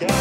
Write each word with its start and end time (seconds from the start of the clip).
Hello, 0.00 0.14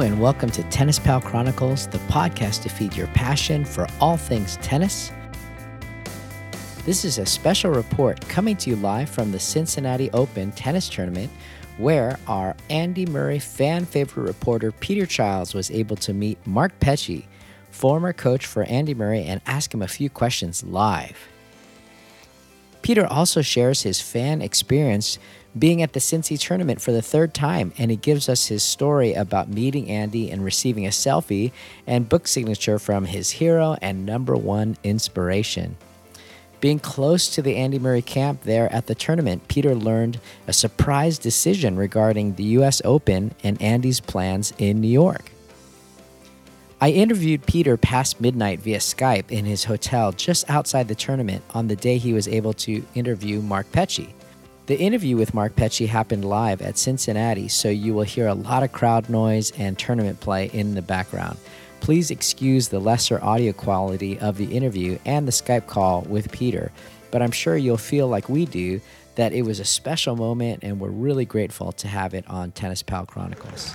and 0.00 0.20
welcome 0.20 0.50
to 0.50 0.64
Tennis 0.64 0.98
Pal 0.98 1.20
Chronicles, 1.20 1.86
the 1.86 1.98
podcast 1.98 2.64
to 2.64 2.68
feed 2.68 2.96
your 2.96 3.06
passion 3.08 3.64
for 3.64 3.86
all 4.00 4.16
things 4.16 4.56
tennis. 4.56 5.12
This 6.84 7.04
is 7.04 7.18
a 7.18 7.26
special 7.26 7.70
report 7.70 8.28
coming 8.28 8.56
to 8.56 8.70
you 8.70 8.76
live 8.76 9.08
from 9.08 9.30
the 9.30 9.38
Cincinnati 9.38 10.10
Open 10.10 10.50
Tennis 10.50 10.88
Tournament, 10.88 11.30
where 11.78 12.18
our 12.26 12.56
Andy 12.70 13.06
Murray 13.06 13.38
fan 13.38 13.84
favorite 13.84 14.24
reporter 14.24 14.72
Peter 14.72 15.06
Childs 15.06 15.54
was 15.54 15.70
able 15.70 15.96
to 15.96 16.12
meet 16.12 16.44
Mark 16.46 16.78
Petchey, 16.80 17.24
former 17.70 18.12
coach 18.12 18.46
for 18.46 18.62
Andy 18.64 18.94
Murray, 18.94 19.24
and 19.24 19.40
ask 19.46 19.72
him 19.72 19.82
a 19.82 19.88
few 19.88 20.08
questions 20.08 20.64
live. 20.64 21.28
Peter 22.82 23.06
also 23.06 23.42
shares 23.42 23.82
his 23.82 24.00
fan 24.00 24.40
experience 24.40 25.18
being 25.58 25.82
at 25.82 25.92
the 25.92 26.00
Cincy 26.00 26.38
tournament 26.38 26.80
for 26.80 26.92
the 26.92 27.02
third 27.02 27.34
time, 27.34 27.72
and 27.78 27.90
he 27.90 27.96
gives 27.96 28.28
us 28.28 28.46
his 28.46 28.62
story 28.62 29.14
about 29.14 29.48
meeting 29.48 29.90
Andy 29.90 30.30
and 30.30 30.44
receiving 30.44 30.86
a 30.86 30.90
selfie 30.90 31.50
and 31.86 32.08
book 32.08 32.28
signature 32.28 32.78
from 32.78 33.06
his 33.06 33.30
hero 33.30 33.76
and 33.80 34.06
number 34.06 34.36
one 34.36 34.76
inspiration. 34.84 35.76
Being 36.60 36.78
close 36.78 37.28
to 37.34 37.42
the 37.42 37.56
Andy 37.56 37.78
Murray 37.78 38.02
camp 38.02 38.42
there 38.42 38.72
at 38.72 38.86
the 38.86 38.94
tournament, 38.94 39.46
Peter 39.48 39.74
learned 39.74 40.20
a 40.46 40.52
surprise 40.52 41.18
decision 41.18 41.76
regarding 41.76 42.34
the 42.34 42.44
U.S. 42.44 42.80
Open 42.84 43.34
and 43.42 43.60
Andy's 43.60 44.00
plans 44.00 44.54
in 44.58 44.80
New 44.80 44.88
York. 44.88 45.30
I 46.80 46.90
interviewed 46.90 47.46
Peter 47.46 47.76
past 47.76 48.20
midnight 48.20 48.60
via 48.60 48.78
Skype 48.78 49.30
in 49.30 49.44
his 49.44 49.64
hotel 49.64 50.12
just 50.12 50.48
outside 50.50 50.88
the 50.88 50.94
tournament 50.94 51.42
on 51.54 51.68
the 51.68 51.76
day 51.76 51.96
he 51.96 52.12
was 52.12 52.28
able 52.28 52.52
to 52.54 52.84
interview 52.94 53.40
Mark 53.40 53.70
Petchey. 53.72 54.10
The 54.66 54.78
interview 54.78 55.16
with 55.16 55.32
Mark 55.32 55.54
Petchey 55.56 55.86
happened 55.86 56.24
live 56.24 56.60
at 56.60 56.76
Cincinnati, 56.76 57.48
so 57.48 57.68
you 57.68 57.94
will 57.94 58.02
hear 58.02 58.26
a 58.26 58.34
lot 58.34 58.62
of 58.62 58.72
crowd 58.72 59.08
noise 59.08 59.52
and 59.52 59.78
tournament 59.78 60.20
play 60.20 60.50
in 60.52 60.74
the 60.74 60.82
background. 60.82 61.38
Please 61.80 62.10
excuse 62.10 62.68
the 62.68 62.80
lesser 62.80 63.22
audio 63.22 63.52
quality 63.52 64.18
of 64.18 64.36
the 64.36 64.56
interview 64.56 64.98
and 65.04 65.26
the 65.26 65.32
Skype 65.32 65.66
call 65.66 66.02
with 66.02 66.32
Peter, 66.32 66.72
but 67.10 67.22
I'm 67.22 67.30
sure 67.30 67.56
you'll 67.56 67.76
feel 67.76 68.08
like 68.08 68.28
we 68.28 68.44
do 68.46 68.80
that 69.14 69.32
it 69.32 69.42
was 69.42 69.60
a 69.60 69.64
special 69.64 70.16
moment 70.16 70.60
and 70.62 70.80
we're 70.80 70.88
really 70.88 71.24
grateful 71.24 71.72
to 71.72 71.88
have 71.88 72.14
it 72.14 72.28
on 72.28 72.52
Tennis 72.52 72.82
Pal 72.82 73.06
Chronicles. 73.06 73.74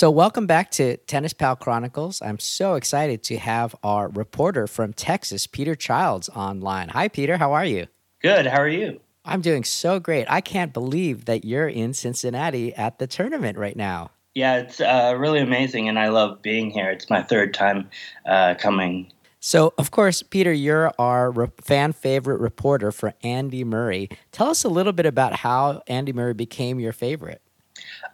So, 0.00 0.10
welcome 0.10 0.46
back 0.46 0.70
to 0.70 0.96
Tennis 0.96 1.34
Pal 1.34 1.56
Chronicles. 1.56 2.22
I'm 2.22 2.38
so 2.38 2.74
excited 2.74 3.22
to 3.24 3.36
have 3.36 3.76
our 3.82 4.08
reporter 4.08 4.66
from 4.66 4.94
Texas, 4.94 5.46
Peter 5.46 5.74
Childs, 5.74 6.30
online. 6.30 6.88
Hi, 6.88 7.08
Peter. 7.08 7.36
How 7.36 7.52
are 7.52 7.66
you? 7.66 7.86
Good. 8.22 8.46
How 8.46 8.62
are 8.62 8.66
you? 8.66 8.98
I'm 9.26 9.42
doing 9.42 9.62
so 9.62 10.00
great. 10.00 10.24
I 10.30 10.40
can't 10.40 10.72
believe 10.72 11.26
that 11.26 11.44
you're 11.44 11.68
in 11.68 11.92
Cincinnati 11.92 12.74
at 12.76 12.98
the 12.98 13.06
tournament 13.06 13.58
right 13.58 13.76
now. 13.76 14.10
Yeah, 14.34 14.60
it's 14.60 14.80
uh, 14.80 15.16
really 15.18 15.40
amazing, 15.40 15.86
and 15.90 15.98
I 15.98 16.08
love 16.08 16.40
being 16.40 16.70
here. 16.70 16.90
It's 16.90 17.10
my 17.10 17.22
third 17.22 17.52
time 17.52 17.90
uh, 18.24 18.54
coming. 18.54 19.12
So, 19.40 19.74
of 19.76 19.90
course, 19.90 20.22
Peter, 20.22 20.50
you're 20.50 20.94
our 20.98 21.30
re- 21.30 21.48
fan 21.60 21.92
favorite 21.92 22.40
reporter 22.40 22.90
for 22.90 23.12
Andy 23.22 23.64
Murray. 23.64 24.08
Tell 24.32 24.48
us 24.48 24.64
a 24.64 24.70
little 24.70 24.94
bit 24.94 25.04
about 25.04 25.34
how 25.34 25.82
Andy 25.86 26.14
Murray 26.14 26.32
became 26.32 26.80
your 26.80 26.94
favorite. 26.94 27.42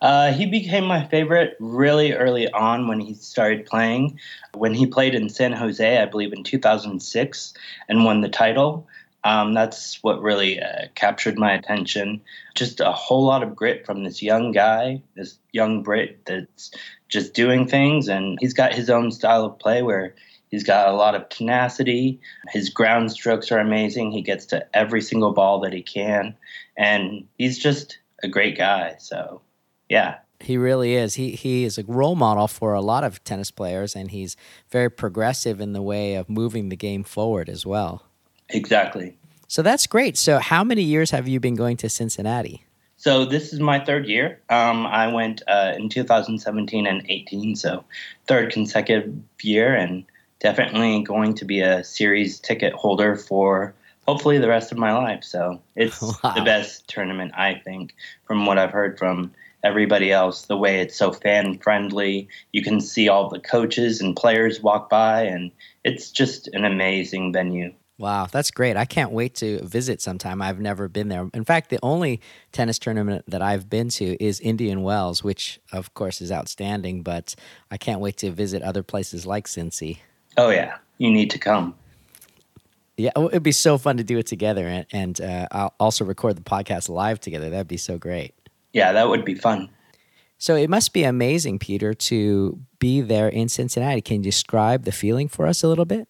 Uh, 0.03 0.33
he 0.33 0.47
became 0.47 0.85
my 0.85 1.07
favorite 1.07 1.57
really 1.61 2.13
early 2.13 2.51
on 2.51 2.89
when 2.89 3.01
he 3.01 3.15
started 3.15 3.67
playing. 3.67 4.19
When 4.55 4.75
he 4.75 4.87
played 4.87 5.15
in 5.15 5.29
San 5.29 5.53
Jose, 5.53 5.99
I 5.99 6.07
believe 6.07 6.33
in 6.33 6.45
2006, 6.45 7.55
and 7.89 8.05
won 8.05 8.21
the 8.21 8.29
title. 8.29 8.87
Um, 9.27 9.55
that's 9.55 10.01
what 10.05 10.23
really 10.23 10.61
uh, 10.61 10.87
captured 10.95 11.37
my 11.37 11.53
attention. 11.53 12.21
Just 12.55 12.79
a 12.79 12.93
whole 12.93 13.25
lot 13.25 13.43
of 13.43 13.57
grit 13.57 13.85
from 13.85 14.05
this 14.05 14.23
young 14.23 14.53
guy, 14.53 15.03
this 15.17 15.37
young 15.51 15.83
Brit 15.83 16.25
that's 16.27 16.71
just 17.09 17.35
doing 17.35 17.67
things, 17.67 18.09
and 18.09 18.39
he's 18.41 18.55
got 18.55 18.73
his 18.73 18.89
own 18.89 19.11
style 19.11 19.45
of 19.45 19.59
play 19.59 19.83
where 19.83 20.15
he's 20.51 20.63
got 20.63 20.89
a 20.89 20.93
lot 20.97 21.17
of 21.17 21.29
tenacity. 21.29 22.21
His 22.51 22.69
ground 22.69 23.11
strokes 23.11 23.51
are 23.51 23.59
amazing. 23.59 24.13
He 24.13 24.23
gets 24.23 24.47
to 24.47 24.65
every 24.77 25.03
single 25.03 25.33
ball 25.33 25.59
that 25.61 25.73
he 25.73 25.83
can, 25.83 26.37
and 26.77 27.27
he's 27.37 27.59
just 27.59 27.99
a 28.23 28.29
great 28.29 28.57
guy. 28.57 28.95
So 29.01 29.41
yeah. 29.89 30.19
He 30.41 30.59
really 30.59 30.95
is. 30.95 31.15
He 31.15 31.31
he 31.31 31.65
is 31.65 31.79
a 31.79 31.85
role 31.85 32.15
model 32.15 32.47
for 32.47 32.75
a 32.75 32.83
lot 32.83 33.05
of 33.05 33.25
tennis 33.25 33.51
players, 33.51 33.97
and 33.97 34.11
he's 34.11 34.37
very 34.71 34.91
progressive 34.91 35.61
in 35.63 35.73
the 35.73 35.81
way 35.81 36.15
of 36.15 36.29
moving 36.29 36.69
the 36.69 36.77
game 36.77 37.05
forward 37.05 37.49
as 37.49 37.65
well. 37.65 38.03
Exactly. 38.51 39.17
So 39.49 39.63
that's 39.63 39.87
great. 39.87 40.19
So 40.19 40.39
how 40.39 40.63
many 40.63 40.83
years 40.83 41.11
have 41.11 41.27
you 41.27 41.41
been 41.41 41.55
going 41.55 41.77
to 41.79 41.89
Cincinnati? 41.89 42.65
So 42.97 43.25
this 43.25 43.53
is 43.53 43.61
my 43.61 43.79
third 43.79 44.07
year. 44.07 44.41
Um, 44.49 44.87
I 44.87 45.07
went 45.13 45.43
uh, 45.47 45.75
in 45.77 45.89
2017 45.89 46.87
and 46.87 47.05
18, 47.09 47.55
so 47.55 47.85
third 48.27 48.53
consecutive 48.53 49.15
year, 49.43 49.75
and 49.75 50.05
definitely 50.41 51.03
going 51.03 51.35
to 51.35 51.45
be 51.45 51.61
a 51.61 51.85
series 51.85 52.41
ticket 52.41 52.73
holder 52.73 53.17
for 53.17 53.75
hopefully 54.07 54.39
the 54.39 54.49
rest 54.49 54.73
of 54.73 54.79
my 54.79 54.93
life. 54.93 55.25
So 55.25 55.61
it's 55.75 56.01
wow. 56.23 56.33
the 56.35 56.43
best 56.43 56.89
tournament 56.89 57.33
I 57.37 57.61
think, 57.65 57.95
from 58.25 58.47
what 58.47 58.59
I've 58.59 58.71
heard 58.71 58.99
from 58.99 59.33
everybody 59.67 60.13
else 60.13 60.43
the 60.43 60.57
way 60.57 60.81
it's 60.81 60.97
so 60.97 61.13
fan 61.13 61.59
friendly 61.59 62.29
you 62.53 62.63
can 62.63 62.81
see 62.81 63.09
all 63.09 63.29
the 63.29 63.41
coaches 63.41 64.01
and 64.01 64.17
players 64.17 64.61
walk 64.61 64.89
by 64.89 65.23
and 65.23 65.51
it's 65.85 66.11
just 66.11 66.49
an 66.49 66.65
amazing 66.65 67.33
venue 67.33 67.73
Wow, 67.99 68.27
that's 68.31 68.51
great. 68.51 68.77
I 68.77 68.85
can't 68.85 69.11
wait 69.11 69.37
to 69.37 69.65
visit 69.65 70.03
sometime. 70.03 70.43
I've 70.43 70.61
never 70.61 70.87
been 70.87 71.09
there. 71.09 71.31
In 71.33 71.45
fact, 71.45 71.71
the 71.71 71.79
only 71.83 72.21
tennis 72.53 72.79
tournament 72.79 73.25
that 73.27 73.41
I've 73.41 73.71
been 73.71 73.89
to 73.91 74.23
is 74.23 74.39
Indian 74.41 74.83
Wells, 74.83 75.25
which 75.25 75.59
of 75.73 75.95
course 75.95 76.21
is 76.21 76.31
outstanding, 76.31 77.03
but 77.03 77.35
I 77.71 77.79
can't 77.79 78.01
wait 78.01 78.19
to 78.19 78.31
visit 78.31 78.61
other 78.61 78.83
places 78.83 79.25
like 79.25 79.47
Cincy. 79.47 80.01
Oh, 80.37 80.51
yeah. 80.51 80.77
You 80.99 81.11
need 81.11 81.31
to 81.31 81.39
come. 81.39 81.75
Yeah, 82.99 83.13
it'd 83.17 83.43
be 83.43 83.53
so 83.53 83.79
fun 83.79 83.97
to 83.97 84.05
do 84.05 84.19
it 84.19 84.27
together 84.27 84.67
and, 84.67 84.87
and 84.93 85.21
uh, 85.21 85.49
I'll 85.51 85.75
also 85.81 86.05
record 86.05 86.37
the 86.37 86.43
podcast 86.43 86.91
live 86.91 87.19
together. 87.21 87.49
That'd 87.49 87.69
be 87.69 87.77
so 87.79 87.97
great 87.97 88.35
yeah, 88.77 88.93
that 88.93 89.09
would 89.09 89.25
be 89.25 89.35
fun. 89.35 89.71
So 90.37 90.55
it 90.55 90.69
must 90.69 90.93
be 90.93 91.03
amazing, 91.03 91.59
Peter, 91.59 91.95
to 91.95 92.61
be 92.79 93.01
there 93.01 93.27
in 93.27 93.49
Cincinnati. 93.49 94.03
Can 94.03 94.17
you 94.17 94.23
describe 94.23 94.85
the 94.85 94.93
feeling 94.93 95.29
for 95.29 95.47
us 95.47 95.63
a 95.63 95.69
little 95.69 95.87
bit? 95.87 96.09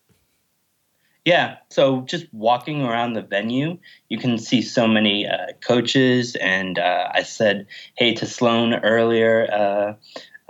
Yeah. 1.25 1.59
So 1.71 2.01
just 2.03 2.27
walking 2.33 2.83
around 2.83 3.13
the 3.13 3.23
venue, 3.23 3.79
you 4.09 4.19
can 4.19 4.37
see 4.37 4.63
so 4.63 4.89
many 4.89 5.29
uh, 5.29 5.53
coaches. 5.61 6.35
And 6.41 6.77
uh, 6.77 7.09
I 7.15 7.23
said 7.23 7.69
hey 7.95 8.15
to 8.15 8.27
Sloane 8.27 8.75
earlier. 8.75 9.49
Uh, 9.49 9.95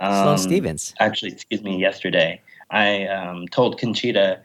um, 0.03 0.23
Sloane 0.23 0.37
Stevens. 0.39 0.95
Actually, 0.99 1.33
excuse 1.33 1.61
me, 1.61 1.79
yesterday. 1.79 2.41
I 2.71 3.05
um, 3.05 3.47
told 3.49 3.79
Conchita 3.79 4.41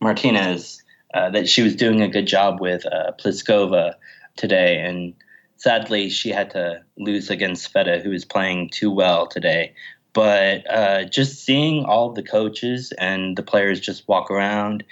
Martinez 0.00 0.80
uh, 1.12 1.30
that 1.30 1.48
she 1.48 1.62
was 1.62 1.74
doing 1.74 2.02
a 2.02 2.08
good 2.08 2.26
job 2.26 2.60
with 2.60 2.86
uh, 2.86 3.10
Pliskova 3.18 3.94
today. 4.36 4.78
And 4.78 5.12
sadly, 5.56 6.08
she 6.08 6.30
had 6.30 6.50
to 6.50 6.82
lose 6.98 7.30
against 7.30 7.72
Sveta, 7.72 8.02
who 8.02 8.10
was 8.10 8.24
playing 8.24 8.70
too 8.70 8.90
well 8.90 9.26
today. 9.26 9.74
But 10.12 10.70
uh, 10.70 11.04
just 11.04 11.44
seeing 11.44 11.84
all 11.84 12.10
the 12.10 12.22
coaches 12.22 12.92
and 12.98 13.36
the 13.36 13.42
players 13.42 13.80
just 13.80 14.08
walk 14.08 14.30
around, 14.30 14.82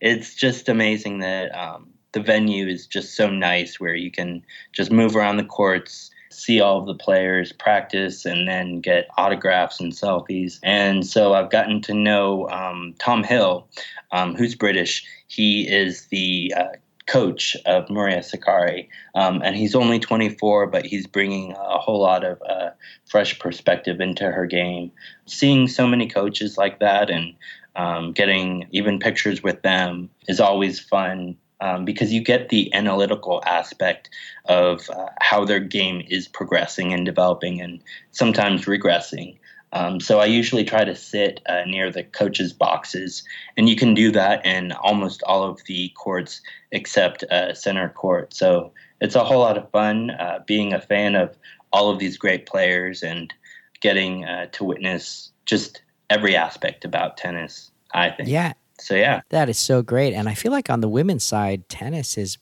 it's 0.00 0.34
just 0.34 0.68
amazing 0.68 1.20
that 1.20 1.54
um, 1.56 1.90
the 2.12 2.20
venue 2.20 2.66
is 2.66 2.86
just 2.86 3.14
so 3.14 3.30
nice 3.30 3.78
where 3.78 3.94
you 3.94 4.10
can 4.10 4.42
just 4.72 4.90
move 4.90 5.14
around 5.14 5.36
the 5.36 5.44
courts, 5.44 6.10
see 6.30 6.60
all 6.60 6.78
of 6.78 6.86
the 6.86 6.94
players 6.94 7.52
practice, 7.52 8.24
and 8.24 8.48
then 8.48 8.80
get 8.80 9.06
autographs 9.16 9.78
and 9.78 9.92
selfies. 9.92 10.58
And 10.64 11.06
so 11.06 11.34
I've 11.34 11.50
gotten 11.50 11.80
to 11.82 11.94
know 11.94 12.48
um, 12.48 12.94
Tom 12.98 13.22
Hill, 13.22 13.68
um, 14.10 14.34
who's 14.34 14.56
British. 14.56 15.06
He 15.28 15.68
is 15.68 16.06
the 16.06 16.52
uh, 16.56 16.68
coach 17.06 17.56
of 17.66 17.90
Maria 17.90 18.18
Sakkari. 18.18 18.88
Um, 19.14 19.42
and 19.42 19.56
he's 19.56 19.74
only 19.74 19.98
24, 19.98 20.66
but 20.68 20.86
he's 20.86 21.06
bringing 21.06 21.52
a 21.52 21.78
whole 21.78 22.00
lot 22.00 22.24
of 22.24 22.40
uh, 22.48 22.70
fresh 23.08 23.38
perspective 23.38 24.00
into 24.00 24.30
her 24.30 24.46
game. 24.46 24.92
Seeing 25.26 25.68
so 25.68 25.86
many 25.86 26.08
coaches 26.08 26.56
like 26.56 26.78
that 26.80 27.10
and 27.10 27.34
um, 27.76 28.12
getting 28.12 28.68
even 28.72 28.98
pictures 28.98 29.42
with 29.42 29.62
them 29.62 30.10
is 30.28 30.40
always 30.40 30.80
fun 30.80 31.36
um, 31.60 31.84
because 31.84 32.12
you 32.12 32.22
get 32.22 32.48
the 32.48 32.72
analytical 32.74 33.42
aspect 33.44 34.08
of 34.46 34.88
uh, 34.90 35.06
how 35.20 35.44
their 35.44 35.60
game 35.60 36.02
is 36.08 36.26
progressing 36.26 36.92
and 36.92 37.04
developing 37.04 37.60
and 37.60 37.82
sometimes 38.12 38.64
regressing. 38.64 39.36
Um, 39.72 40.00
so 40.00 40.18
I 40.18 40.26
usually 40.26 40.64
try 40.64 40.84
to 40.84 40.96
sit 40.96 41.40
uh, 41.46 41.62
near 41.64 41.90
the 41.90 42.02
coaches' 42.02 42.52
boxes, 42.52 43.22
and 43.56 43.68
you 43.68 43.76
can 43.76 43.94
do 43.94 44.10
that 44.12 44.44
in 44.44 44.72
almost 44.72 45.22
all 45.24 45.44
of 45.44 45.62
the 45.66 45.90
courts 45.90 46.40
except 46.72 47.22
uh, 47.24 47.54
center 47.54 47.88
court. 47.88 48.34
So 48.34 48.72
it's 49.00 49.14
a 49.14 49.24
whole 49.24 49.40
lot 49.40 49.56
of 49.56 49.70
fun 49.70 50.10
uh, 50.10 50.40
being 50.46 50.72
a 50.72 50.80
fan 50.80 51.14
of 51.14 51.36
all 51.72 51.90
of 51.90 51.98
these 51.98 52.16
great 52.16 52.46
players 52.46 53.02
and 53.02 53.32
getting 53.80 54.24
uh, 54.24 54.46
to 54.52 54.64
witness 54.64 55.30
just 55.46 55.82
every 56.10 56.34
aspect 56.34 56.84
about 56.84 57.16
tennis. 57.16 57.70
I 57.92 58.10
think. 58.10 58.28
Yeah. 58.28 58.54
So 58.80 58.94
yeah, 58.94 59.20
that 59.28 59.48
is 59.48 59.58
so 59.58 59.82
great, 59.82 60.14
and 60.14 60.28
I 60.28 60.34
feel 60.34 60.52
like 60.52 60.70
on 60.70 60.80
the 60.80 60.88
women's 60.88 61.24
side, 61.24 61.68
tennis 61.68 62.16
is 62.16 62.38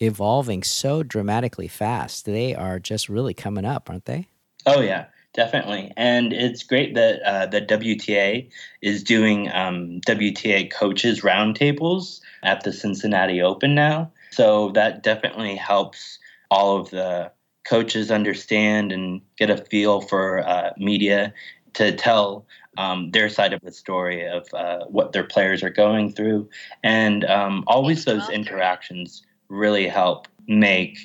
evolving 0.00 0.62
so 0.62 1.02
dramatically 1.02 1.68
fast. 1.68 2.24
They 2.24 2.54
are 2.54 2.78
just 2.78 3.08
really 3.08 3.34
coming 3.34 3.66
up, 3.66 3.90
aren't 3.90 4.06
they? 4.06 4.26
Oh 4.64 4.80
yeah, 4.80 5.06
definitely. 5.34 5.92
And 5.96 6.32
it's 6.32 6.62
great 6.62 6.94
that 6.94 7.22
uh, 7.22 7.46
the 7.46 7.60
WTA 7.62 8.48
is 8.80 9.02
doing 9.02 9.50
um, 9.52 10.00
WTA 10.06 10.70
coaches 10.70 11.20
roundtables 11.22 12.20
at 12.42 12.64
the 12.64 12.72
Cincinnati 12.72 13.40
Open 13.40 13.74
now. 13.74 14.10
So 14.30 14.70
that 14.70 15.02
definitely 15.02 15.56
helps 15.56 16.18
all 16.50 16.76
of 16.76 16.90
the 16.90 17.30
coaches 17.64 18.10
understand 18.10 18.92
and 18.92 19.20
get 19.36 19.50
a 19.50 19.56
feel 19.56 20.00
for 20.00 20.46
uh, 20.46 20.72
media 20.76 21.32
to 21.74 21.92
tell 21.92 22.46
um, 22.78 23.10
their 23.12 23.28
side 23.28 23.52
of 23.52 23.60
the 23.60 23.72
story 23.72 24.26
of 24.26 24.52
uh, 24.54 24.84
what 24.86 25.12
their 25.12 25.24
players 25.24 25.62
are 25.62 25.70
going 25.70 26.12
through. 26.12 26.48
And 26.82 27.24
um, 27.24 27.64
always 27.66 28.04
those 28.04 28.28
interactions 28.30 29.22
really 29.48 29.86
help 29.86 30.28
make 30.48 30.98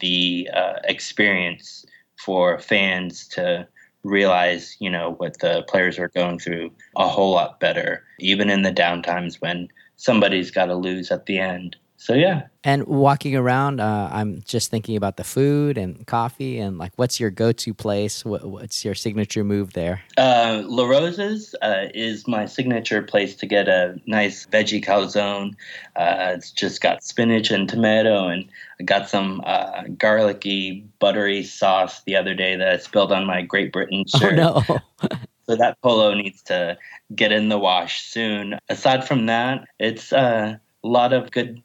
the 0.00 0.48
uh, 0.54 0.78
experience 0.84 1.84
for 2.24 2.58
fans 2.58 3.26
to 3.28 3.66
realize, 4.02 4.76
you 4.78 4.90
know, 4.90 5.12
what 5.18 5.38
the 5.40 5.64
players 5.68 5.98
are 5.98 6.08
going 6.08 6.38
through 6.38 6.70
a 6.96 7.08
whole 7.08 7.32
lot 7.32 7.60
better, 7.60 8.04
even 8.18 8.50
in 8.50 8.62
the 8.62 8.72
downtimes 8.72 9.40
when 9.40 9.68
somebody's 9.96 10.50
got 10.50 10.66
to 10.66 10.74
lose 10.74 11.10
at 11.10 11.26
the 11.26 11.38
end 11.38 11.76
so 12.00 12.14
yeah. 12.14 12.46
And 12.64 12.86
walking 12.86 13.36
around 13.36 13.78
uh, 13.78 14.08
i'm 14.10 14.42
just 14.44 14.70
thinking 14.70 14.96
about 14.96 15.18
the 15.18 15.24
food 15.24 15.76
and 15.76 16.06
coffee 16.06 16.58
and 16.58 16.78
like 16.78 16.92
what's 16.96 17.20
your 17.20 17.30
go-to 17.30 17.74
place? 17.74 18.24
What, 18.24 18.44
what's 18.44 18.84
your 18.84 18.94
signature 18.94 19.44
move 19.44 19.74
there? 19.74 20.02
Uh, 20.16 20.62
la 20.64 20.86
rosa's 20.86 21.54
uh, 21.60 21.88
is 21.94 22.26
my 22.26 22.46
signature 22.46 23.02
place 23.02 23.36
to 23.36 23.46
get 23.46 23.68
a 23.68 24.00
nice 24.06 24.46
veggie 24.46 24.82
calzone. 24.82 25.54
Uh, 25.94 26.32
it's 26.34 26.50
just 26.50 26.80
got 26.80 27.04
spinach 27.04 27.50
and 27.50 27.68
tomato 27.68 28.28
and 28.28 28.48
i 28.80 28.82
got 28.82 29.08
some 29.08 29.42
uh, 29.44 29.82
garlicky 29.98 30.86
buttery 31.00 31.42
sauce 31.42 32.02
the 32.04 32.16
other 32.16 32.34
day 32.34 32.56
that 32.56 32.68
i 32.68 32.76
spilled 32.78 33.12
on 33.12 33.26
my 33.26 33.42
great 33.42 33.72
britain 33.72 34.04
oh, 34.14 34.18
shirt. 34.18 34.38
oh 34.38 34.64
no. 34.68 35.08
So 35.46 35.56
that 35.56 35.80
polo 35.82 36.14
needs 36.14 36.42
to 36.42 36.78
get 37.12 37.32
in 37.32 37.48
the 37.48 37.58
wash 37.58 38.02
soon. 38.02 38.56
Aside 38.68 39.04
from 39.04 39.26
that, 39.26 39.66
it's 39.80 40.12
uh, 40.12 40.58
a 40.84 40.86
lot 40.86 41.12
of 41.12 41.32
good 41.32 41.60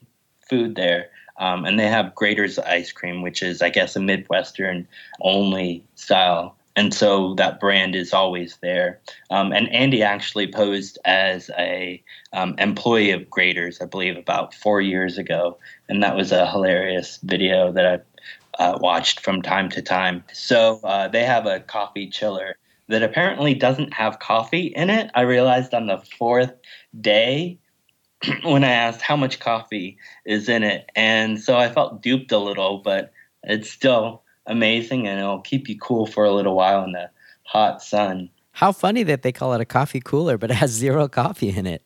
food 0.49 0.75
there. 0.75 1.09
Um, 1.37 1.65
and 1.65 1.77
they 1.79 1.87
have 1.87 2.15
Graeter's 2.15 2.57
ice 2.59 2.91
cream, 2.91 3.21
which 3.21 3.43
is, 3.43 3.61
I 3.61 3.69
guess, 3.69 3.95
a 3.95 3.99
Midwestern 3.99 4.87
only 5.21 5.83
style. 5.95 6.55
And 6.77 6.93
so 6.93 7.33
that 7.35 7.59
brand 7.59 7.95
is 7.95 8.13
always 8.13 8.57
there. 8.61 8.99
Um, 9.29 9.51
and 9.53 9.69
Andy 9.71 10.03
actually 10.03 10.47
posed 10.47 10.97
as 11.05 11.49
a 11.57 12.03
um, 12.33 12.55
employee 12.57 13.11
of 13.11 13.29
Graeter's, 13.29 13.81
I 13.81 13.85
believe, 13.85 14.17
about 14.17 14.53
four 14.53 14.81
years 14.81 15.17
ago, 15.17 15.57
and 15.87 16.03
that 16.03 16.15
was 16.15 16.31
a 16.31 16.49
hilarious 16.49 17.19
video 17.23 17.71
that 17.71 17.85
I 17.85 18.63
uh, 18.63 18.77
watched 18.79 19.21
from 19.21 19.41
time 19.41 19.69
to 19.69 19.81
time. 19.81 20.23
So 20.33 20.79
uh, 20.83 21.07
they 21.07 21.23
have 21.23 21.45
a 21.45 21.61
coffee 21.61 22.09
chiller 22.09 22.57
that 22.87 23.03
apparently 23.03 23.53
doesn't 23.53 23.93
have 23.93 24.19
coffee 24.19 24.67
in 24.67 24.89
it. 24.89 25.09
I 25.15 25.21
realized 25.21 25.73
on 25.73 25.87
the 25.87 25.97
fourth 26.17 26.53
day 26.99 27.57
when 28.43 28.63
I 28.63 28.71
asked 28.71 29.01
how 29.01 29.15
much 29.15 29.39
coffee 29.39 29.97
is 30.25 30.49
in 30.49 30.63
it. 30.63 30.89
And 30.95 31.39
so 31.39 31.57
I 31.57 31.69
felt 31.69 32.01
duped 32.01 32.31
a 32.31 32.37
little, 32.37 32.79
but 32.79 33.11
it's 33.43 33.69
still 33.69 34.23
amazing 34.45 35.07
and 35.07 35.19
it'll 35.19 35.41
keep 35.41 35.67
you 35.69 35.77
cool 35.77 36.05
for 36.05 36.23
a 36.23 36.33
little 36.33 36.55
while 36.55 36.83
in 36.83 36.91
the 36.91 37.09
hot 37.43 37.81
sun. 37.81 38.29
How 38.51 38.71
funny 38.71 39.03
that 39.03 39.21
they 39.21 39.31
call 39.31 39.53
it 39.53 39.61
a 39.61 39.65
coffee 39.65 39.99
cooler, 39.99 40.37
but 40.37 40.49
it 40.51 40.55
has 40.55 40.71
zero 40.71 41.07
coffee 41.07 41.49
in 41.49 41.65
it. 41.65 41.83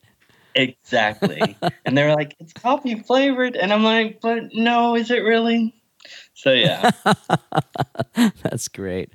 Exactly. 0.56 1.58
and 1.86 1.98
they're 1.98 2.14
like, 2.14 2.36
it's 2.40 2.54
coffee 2.54 2.96
flavored. 3.00 3.56
And 3.56 3.74
I'm 3.74 3.84
like, 3.84 4.22
but 4.22 4.54
no, 4.54 4.96
is 4.96 5.10
it 5.10 5.20
really? 5.20 5.74
So 6.40 6.54
yeah, 6.54 6.92
that's 8.44 8.70
great. 8.70 9.12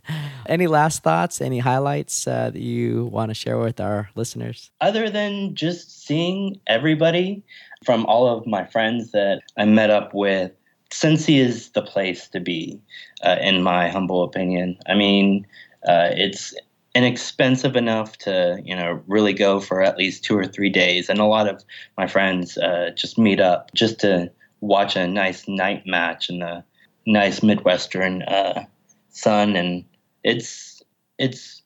Any 0.46 0.66
last 0.66 1.02
thoughts? 1.02 1.40
Any 1.40 1.58
highlights 1.58 2.26
uh, 2.26 2.50
that 2.50 2.60
you 2.60 3.06
want 3.06 3.30
to 3.30 3.34
share 3.34 3.56
with 3.56 3.80
our 3.80 4.10
listeners? 4.14 4.70
Other 4.82 5.08
than 5.08 5.54
just 5.54 6.04
seeing 6.04 6.60
everybody 6.66 7.42
from 7.82 8.04
all 8.04 8.28
of 8.28 8.46
my 8.46 8.66
friends 8.66 9.12
that 9.12 9.40
I 9.56 9.64
met 9.64 9.88
up 9.88 10.12
with, 10.12 10.52
Cincy 10.90 11.40
is 11.40 11.70
the 11.70 11.80
place 11.80 12.28
to 12.28 12.40
be, 12.40 12.78
uh, 13.22 13.36
in 13.40 13.62
my 13.62 13.88
humble 13.88 14.22
opinion. 14.22 14.76
I 14.86 14.94
mean, 14.94 15.46
uh, 15.88 16.10
it's 16.12 16.52
inexpensive 16.94 17.74
enough 17.74 18.18
to 18.18 18.60
you 18.62 18.76
know 18.76 19.02
really 19.06 19.32
go 19.32 19.60
for 19.60 19.80
at 19.80 19.96
least 19.96 20.24
two 20.24 20.36
or 20.36 20.44
three 20.44 20.68
days, 20.68 21.08
and 21.08 21.20
a 21.20 21.24
lot 21.24 21.48
of 21.48 21.64
my 21.96 22.06
friends 22.06 22.58
uh, 22.58 22.90
just 22.94 23.16
meet 23.16 23.40
up 23.40 23.72
just 23.72 23.98
to 24.00 24.30
watch 24.60 24.94
a 24.94 25.06
nice 25.06 25.48
night 25.48 25.86
match 25.86 26.28
in 26.28 26.40
the 26.40 26.62
nice 27.06 27.42
midwestern 27.42 28.22
uh, 28.22 28.64
sun, 29.10 29.56
and 29.56 29.84
it's 30.22 30.82
it's 31.18 31.62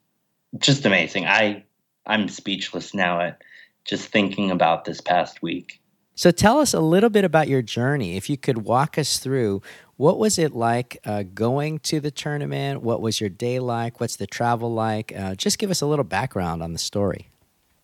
just 0.59 0.85
amazing. 0.87 1.27
I 1.27 1.65
I'm 2.07 2.29
speechless 2.29 2.95
now 2.95 3.21
at 3.21 3.43
just 3.85 4.09
thinking 4.09 4.51
about 4.51 4.85
this 4.85 5.01
past 5.01 5.43
week. 5.43 5.81
So 6.15 6.33
tell 6.33 6.59
us 6.59 6.75
a 6.75 6.81
little 6.81 7.11
bit 7.11 7.25
about 7.25 7.47
your 7.47 7.63
journey. 7.63 8.17
If 8.17 8.29
you 8.29 8.37
could 8.37 8.65
walk 8.65 8.99
us 8.99 9.19
through, 9.19 9.63
what 9.97 10.19
was 10.19 10.37
it 10.37 10.53
like 10.53 10.99
uh, 11.05 11.23
going 11.23 11.79
to 11.81 12.01
the 12.01 12.11
tournament? 12.11 12.83
What 12.83 13.01
was 13.01 13.21
your 13.21 13.31
day 13.31 13.61
like? 13.61 14.01
What's 14.01 14.17
the 14.17 14.27
travel 14.27 14.73
like? 14.73 15.13
Uh, 15.17 15.37
just 15.37 15.59
give 15.59 15.71
us 15.71 15.81
a 15.81 15.87
little 15.87 16.05
background 16.05 16.61
on 16.61 16.73
the 16.73 16.79
story. 16.79 17.29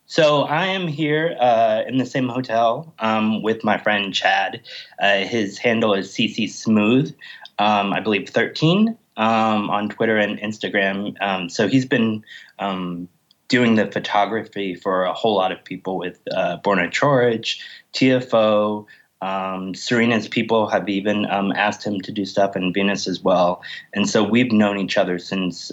So 0.06 0.42
I 0.42 0.66
am 0.66 0.86
here 0.86 1.36
uh, 1.40 1.82
in 1.86 1.96
the 1.98 2.04
same 2.04 2.28
hotel 2.28 2.92
um, 2.98 3.40
with 3.42 3.64
my 3.64 3.78
friend 3.78 4.12
Chad. 4.12 4.60
Uh, 5.00 5.18
his 5.18 5.56
handle 5.58 5.94
is 5.94 6.12
CC 6.12 6.50
Smooth 6.50 7.14
um, 7.58 7.92
I 7.92 8.00
believe, 8.00 8.28
13 8.28 8.96
um, 9.16 9.70
on 9.70 9.88
Twitter 9.88 10.16
and 10.16 10.38
Instagram. 10.38 11.16
Um, 11.20 11.48
so 11.48 11.68
he's 11.68 11.86
been 11.86 12.24
um, 12.58 13.08
doing 13.48 13.76
the 13.76 13.90
photography 13.90 14.74
for 14.74 15.04
a 15.04 15.12
whole 15.12 15.36
lot 15.36 15.52
of 15.52 15.64
people 15.64 15.96
with 15.96 16.20
uh, 16.32 16.58
Borna 16.64 16.90
Coric, 16.90 17.60
TFO. 17.92 18.86
Um, 19.20 19.72
Serena's 19.72 20.28
people 20.28 20.66
have 20.66 20.88
even 20.88 21.24
um, 21.30 21.52
asked 21.52 21.86
him 21.86 22.00
to 22.02 22.12
do 22.12 22.26
stuff 22.26 22.56
in 22.56 22.72
Venus 22.72 23.06
as 23.06 23.22
well. 23.22 23.62
And 23.94 24.08
so 24.08 24.22
we've 24.22 24.52
known 24.52 24.78
each 24.78 24.98
other 24.98 25.18
since 25.18 25.68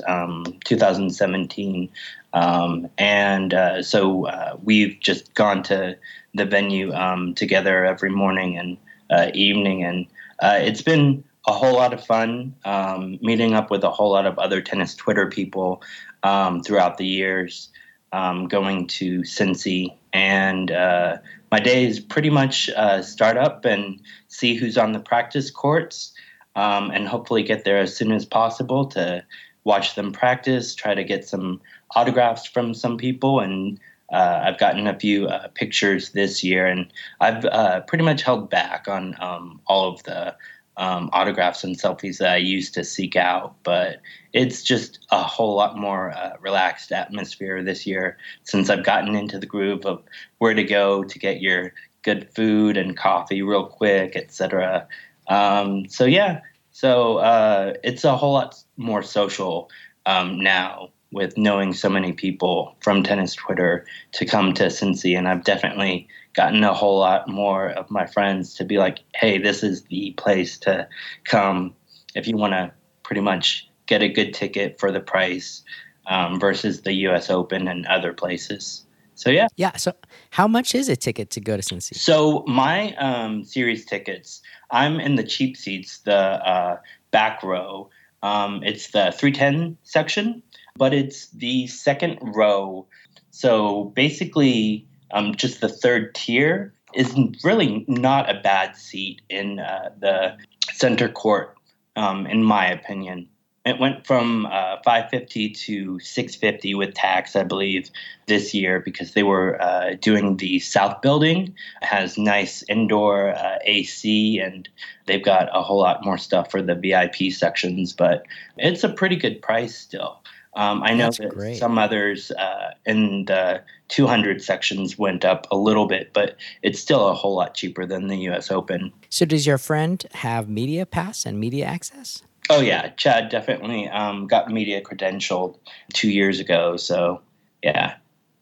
2017. 0.63 1.89
and 2.33 3.53
uh, 3.53 3.83
so 3.83 4.27
uh, 4.27 4.57
we've 4.63 4.97
just 5.01 5.33
gone 5.33 5.63
to 5.63 5.97
the 6.33 6.45
venue 6.45 6.93
together 7.35 7.83
every 7.83 8.09
morning 8.09 8.57
and 8.57 8.77
uh, 9.09 9.31
evening. 9.33 9.83
And 9.83 10.07
uh, 10.39 10.59
it's 10.61 10.81
been 10.81 11.23
a 11.47 11.51
whole 11.51 11.73
lot 11.73 11.93
of 11.93 12.05
fun 12.05 12.55
um, 12.65 13.17
meeting 13.21 13.53
up 13.53 13.71
with 13.71 13.83
a 13.83 13.89
whole 13.89 14.11
lot 14.11 14.25
of 14.25 14.37
other 14.37 14.61
tennis 14.61 14.95
Twitter 14.95 15.27
people 15.27 15.81
um, 16.23 16.61
throughout 16.61 16.97
the 16.97 17.05
years, 17.05 17.69
um, 18.11 18.47
going 18.47 18.87
to 18.87 19.21
Cincy. 19.21 19.95
And 20.13 20.71
uh, 20.71 21.17
my 21.51 21.59
is 21.59 21.99
pretty 21.99 22.29
much 22.29 22.69
uh, 22.69 23.01
start 23.01 23.37
up 23.37 23.65
and 23.65 23.99
see 24.27 24.55
who's 24.55 24.77
on 24.77 24.91
the 24.91 24.99
practice 24.99 25.49
courts 25.49 26.13
um, 26.55 26.91
and 26.91 27.07
hopefully 27.07 27.43
get 27.43 27.65
there 27.65 27.79
as 27.79 27.95
soon 27.95 28.11
as 28.11 28.25
possible 28.25 28.85
to 28.87 29.23
watch 29.63 29.95
them 29.95 30.11
practice, 30.11 30.75
try 30.75 30.93
to 30.93 31.03
get 31.03 31.27
some 31.27 31.61
autographs 31.95 32.45
from 32.45 32.73
some 32.73 32.97
people. 32.97 33.39
And 33.39 33.79
uh, 34.11 34.41
I've 34.43 34.59
gotten 34.59 34.87
a 34.87 34.99
few 34.99 35.27
uh, 35.27 35.47
pictures 35.55 36.11
this 36.11 36.43
year, 36.43 36.65
and 36.65 36.91
I've 37.19 37.45
uh, 37.45 37.81
pretty 37.81 38.03
much 38.03 38.23
held 38.23 38.49
back 38.49 38.87
on 38.87 39.15
um, 39.21 39.61
all 39.67 39.93
of 39.93 40.03
the 40.03 40.35
um, 40.81 41.11
autographs 41.13 41.63
and 41.63 41.79
selfies 41.79 42.17
that 42.17 42.33
I 42.33 42.37
used 42.37 42.73
to 42.73 42.83
seek 42.83 43.15
out. 43.15 43.55
But 43.61 44.01
it's 44.33 44.63
just 44.63 45.05
a 45.11 45.21
whole 45.21 45.55
lot 45.55 45.77
more 45.77 46.09
uh, 46.09 46.31
relaxed 46.41 46.91
atmosphere 46.91 47.63
this 47.63 47.85
year 47.85 48.17
since 48.43 48.67
I've 48.67 48.83
gotten 48.83 49.13
into 49.13 49.37
the 49.37 49.45
groove 49.45 49.85
of 49.85 50.03
where 50.39 50.55
to 50.55 50.63
go 50.63 51.03
to 51.03 51.19
get 51.19 51.39
your 51.39 51.71
good 52.01 52.27
food 52.33 52.77
and 52.77 52.97
coffee 52.97 53.43
real 53.43 53.67
quick, 53.67 54.15
etc. 54.15 54.87
Um, 55.27 55.87
so 55.87 56.05
yeah, 56.05 56.41
so 56.71 57.17
uh, 57.17 57.73
it's 57.83 58.03
a 58.03 58.17
whole 58.17 58.33
lot 58.33 58.55
more 58.75 59.03
social 59.03 59.69
um, 60.07 60.41
now 60.41 60.89
with 61.11 61.37
knowing 61.37 61.73
so 61.73 61.89
many 61.89 62.11
people 62.11 62.75
from 62.79 63.03
tennis 63.03 63.35
Twitter 63.35 63.85
to 64.13 64.25
come 64.25 64.51
to 64.55 64.65
Cincy. 64.65 65.15
And 65.15 65.27
I've 65.27 65.43
definitely 65.43 66.07
gotten 66.33 66.63
a 66.63 66.73
whole 66.73 66.99
lot 66.99 67.27
more 67.27 67.69
of 67.69 67.89
my 67.91 68.05
friends 68.05 68.53
to 68.55 68.65
be 68.65 68.77
like, 68.77 68.99
hey, 69.15 69.37
this 69.37 69.63
is 69.63 69.83
the 69.83 70.11
place 70.17 70.57
to 70.59 70.87
come 71.23 71.73
if 72.15 72.27
you 72.27 72.37
want 72.37 72.53
to 72.53 72.71
pretty 73.03 73.21
much 73.21 73.69
get 73.85 74.01
a 74.01 74.07
good 74.07 74.33
ticket 74.33 74.79
for 74.79 74.91
the 74.91 74.99
price 74.99 75.63
um, 76.07 76.39
versus 76.39 76.81
the 76.81 76.93
US 77.07 77.29
Open 77.29 77.67
and 77.67 77.85
other 77.87 78.13
places. 78.13 78.85
So 79.15 79.29
yeah. 79.29 79.47
Yeah. 79.55 79.75
So 79.75 79.93
how 80.31 80.47
much 80.47 80.73
is 80.73 80.89
a 80.89 80.95
ticket 80.95 81.29
to 81.31 81.39
go 81.39 81.55
to 81.55 81.61
Cincy? 81.61 81.95
So 81.95 82.43
my 82.47 82.95
um, 82.95 83.43
series 83.43 83.85
tickets, 83.85 84.41
I'm 84.71 84.99
in 84.99 85.15
the 85.15 85.23
cheap 85.23 85.57
seats, 85.57 85.99
the 85.99 86.15
uh, 86.15 86.77
back 87.11 87.43
row. 87.43 87.89
Um, 88.23 88.61
it's 88.63 88.91
the 88.91 89.13
310 89.15 89.77
section, 89.83 90.41
but 90.75 90.93
it's 90.93 91.29
the 91.29 91.67
second 91.67 92.19
row. 92.35 92.87
So 93.31 93.85
basically, 93.95 94.87
um, 95.13 95.35
just 95.35 95.61
the 95.61 95.69
third 95.69 96.15
tier 96.15 96.73
is 96.93 97.15
really 97.43 97.85
not 97.87 98.29
a 98.29 98.39
bad 98.41 98.75
seat 98.75 99.21
in 99.29 99.59
uh, 99.59 99.89
the 99.99 100.37
center 100.73 101.09
court, 101.09 101.55
um, 101.95 102.27
in 102.27 102.43
my 102.43 102.65
opinion. 102.67 103.27
It 103.63 103.79
went 103.79 104.07
from 104.07 104.47
uh, 104.47 104.77
550 104.83 105.49
to 105.51 105.99
650 105.99 106.73
with 106.73 106.95
tax, 106.95 107.35
I 107.35 107.43
believe, 107.43 107.91
this 108.25 108.55
year 108.55 108.79
because 108.79 109.13
they 109.13 109.21
were 109.21 109.61
uh, 109.61 109.93
doing 110.01 110.37
the 110.37 110.59
South 110.59 111.03
Building. 111.03 111.53
It 111.81 111.85
has 111.85 112.17
nice 112.17 112.63
indoor 112.67 113.35
uh, 113.35 113.59
AC, 113.63 114.39
and 114.39 114.67
they've 115.05 115.23
got 115.23 115.47
a 115.55 115.61
whole 115.61 115.77
lot 115.77 116.03
more 116.03 116.17
stuff 116.17 116.49
for 116.49 116.63
the 116.63 116.73
VIP 116.73 117.31
sections. 117.31 117.93
But 117.93 118.25
it's 118.57 118.83
a 118.83 118.89
pretty 118.89 119.15
good 119.15 119.43
price 119.43 119.77
still. 119.77 120.23
Um, 120.53 120.83
I 120.83 120.93
know 120.93 121.05
That's 121.05 121.17
that 121.19 121.29
great. 121.29 121.57
some 121.57 121.77
others 121.77 122.31
uh, 122.31 122.71
in 122.85 123.25
the 123.25 123.63
200 123.87 124.41
sections 124.41 124.97
went 124.97 125.23
up 125.23 125.47
a 125.49 125.55
little 125.55 125.87
bit, 125.87 126.11
but 126.13 126.35
it's 126.61 126.79
still 126.79 127.07
a 127.07 127.13
whole 127.13 127.35
lot 127.35 127.53
cheaper 127.53 127.85
than 127.85 128.07
the 128.07 128.17
U.S. 128.17 128.51
Open. 128.51 128.91
So, 129.09 129.25
does 129.25 129.47
your 129.47 129.57
friend 129.57 130.03
have 130.11 130.49
media 130.49 130.85
pass 130.85 131.25
and 131.25 131.39
media 131.39 131.65
access? 131.65 132.23
Oh 132.49 132.59
yeah, 132.59 132.89
Chad 132.97 133.29
definitely 133.29 133.87
um, 133.89 134.27
got 134.27 134.51
media 134.51 134.81
credentialed 134.81 135.57
two 135.93 136.09
years 136.09 136.39
ago. 136.41 136.75
So 136.75 137.21
yeah, 137.63 137.95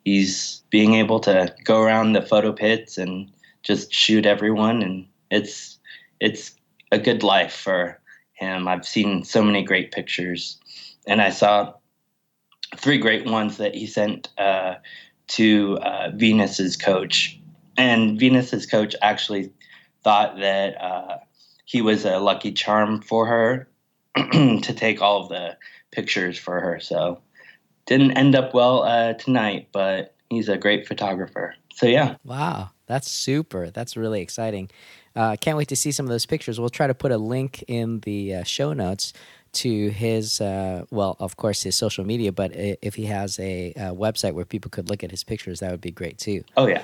he's 0.04 0.64
being 0.72 0.96
able 0.96 1.20
to 1.22 1.54
go 1.64 1.82
around 1.82 2.14
the 2.14 2.22
photo 2.24 2.52
pits 2.52 2.98
and 2.98 3.32
just 3.62 3.94
shoot 3.94 4.26
everyone, 4.26 4.82
and 4.82 5.06
it's 5.30 5.78
it's 6.20 6.56
a 6.92 6.98
good 6.98 7.22
life 7.22 7.54
for 7.54 8.00
him. 8.34 8.68
I've 8.68 8.88
seen 8.88 9.24
so 9.24 9.44
many 9.44 9.64
great 9.64 9.92
pictures, 9.92 10.58
and 11.06 11.22
I 11.22 11.30
saw 11.30 11.74
three 12.80 12.98
great 12.98 13.26
ones 13.26 13.58
that 13.58 13.76
he 13.76 13.86
sent 13.86 14.30
uh, 14.38 14.76
to 15.28 15.78
uh, 15.82 16.12
Venus's 16.16 16.76
coach, 16.76 17.40
and 17.78 18.20
Venus's 18.20 18.66
coach 18.66 18.96
actually 19.02 19.52
thought 20.04 20.40
that 20.40 20.82
uh, 20.82 21.18
he 21.66 21.82
was 21.82 22.06
a 22.06 22.18
lucky 22.20 22.52
charm 22.52 23.02
for 23.02 23.26
her 23.26 23.68
to 24.16 24.74
take 24.74 25.02
all 25.02 25.22
of 25.22 25.30
the 25.30 25.58
pictures 25.92 26.38
for 26.38 26.60
her. 26.60 26.80
So 26.80 27.22
didn't 27.86 28.12
end 28.12 28.36
up 28.36 28.54
well 28.54 28.84
uh, 28.84 29.14
tonight, 29.14 29.70
but 29.72 30.16
he's 30.30 30.50
a 30.50 30.58
great 30.58 30.88
photographer. 30.88 31.56
So 31.74 31.86
yeah. 31.86 32.16
Wow, 32.24 32.72
that's 32.88 33.10
super. 33.10 33.70
That's 33.70 33.98
really 33.98 34.22
exciting. 34.22 34.70
Uh, 35.16 35.36
can't 35.40 35.58
wait 35.58 35.68
to 35.70 35.76
see 35.76 35.92
some 35.92 36.06
of 36.06 36.10
those 36.10 36.26
pictures. 36.26 36.60
We'll 36.60 36.70
try 36.70 36.88
to 36.88 36.94
put 36.94 37.12
a 37.12 37.18
link 37.18 37.64
in 37.68 38.00
the 38.02 38.36
uh, 38.36 38.44
show 38.44 38.74
notes 38.74 39.14
to 39.54 39.90
his, 39.90 40.42
uh, 40.42 40.86
well, 40.92 41.16
of 41.20 41.38
course, 41.38 41.64
his 41.64 41.76
social 41.76 42.06
media, 42.06 42.32
but 42.32 42.52
if 42.56 42.96
he 42.96 43.06
has 43.06 43.40
a, 43.40 43.72
a 43.76 43.94
website 43.94 44.34
where 44.34 44.46
people 44.46 44.70
could 44.70 44.90
look 44.90 45.04
at 45.04 45.12
his 45.12 45.24
pictures, 45.24 45.60
that 45.60 45.72
would 45.72 45.82
be 45.82 45.92
great 45.92 46.18
too. 46.18 46.44
Oh, 46.58 46.68
yeah. 46.68 46.84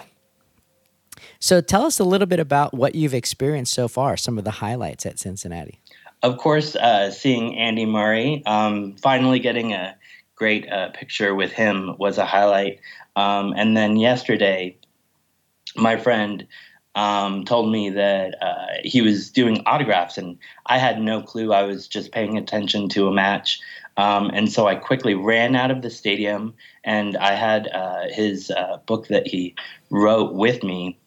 So 1.40 1.62
tell 1.62 1.86
us 1.86 2.00
a 2.00 2.04
little 2.04 2.28
bit 2.28 2.40
about 2.40 2.74
what 2.74 2.94
you've 2.94 3.14
experienced 3.14 3.74
so 3.74 3.88
far, 3.88 4.18
some 4.18 4.38
of 4.38 4.44
the 4.44 4.52
highlights 4.52 5.06
at 5.06 5.18
Cincinnati 5.18 5.80
of 6.26 6.38
course, 6.38 6.76
uh, 6.76 7.12
seeing 7.12 7.56
Andy 7.56 7.86
Murray, 7.86 8.42
um, 8.48 8.96
finally 8.96 9.38
getting 9.38 9.74
a 9.74 9.96
great 10.36 10.68
uh, 10.72 10.90
picture 10.90 11.36
with 11.36 11.52
him 11.52 11.96
was 12.00 12.18
a 12.18 12.26
highlight. 12.26 12.80
Um, 13.16 13.54
and 13.56 13.78
then 13.78 13.96
yesterday, 13.96 14.76
my 15.76 15.98
friend 15.98 16.48
um, 16.96 17.44
told 17.44 17.72
me 17.72 17.90
that 17.90 18.42
uh, 18.42 18.68
he 18.84 19.02
was 19.02 19.30
doing 19.30 19.62
autographs, 19.66 20.18
and 20.18 20.38
I 20.66 20.78
had 20.78 21.02
no 21.02 21.22
clue. 21.22 21.54
I 21.54 21.64
was 21.64 21.88
just 21.88 22.12
paying 22.12 22.38
attention 22.38 22.90
to 22.90 23.08
a 23.08 23.14
match. 23.14 23.60
Um, 23.98 24.30
and 24.34 24.52
so 24.52 24.68
I 24.68 24.76
quickly 24.76 25.14
ran 25.14 25.56
out 25.56 25.72
of 25.72 25.82
the 25.82 25.90
stadium, 25.90 26.54
and 26.84 27.18
I 27.18 27.34
had 27.36 27.68
uh, 27.68 28.08
his 28.10 28.52
uh, 28.52 28.78
book 28.86 29.08
that 29.08 29.28
he 29.28 29.56
wrote 29.90 30.34
with 30.34 30.64
me. 30.64 30.98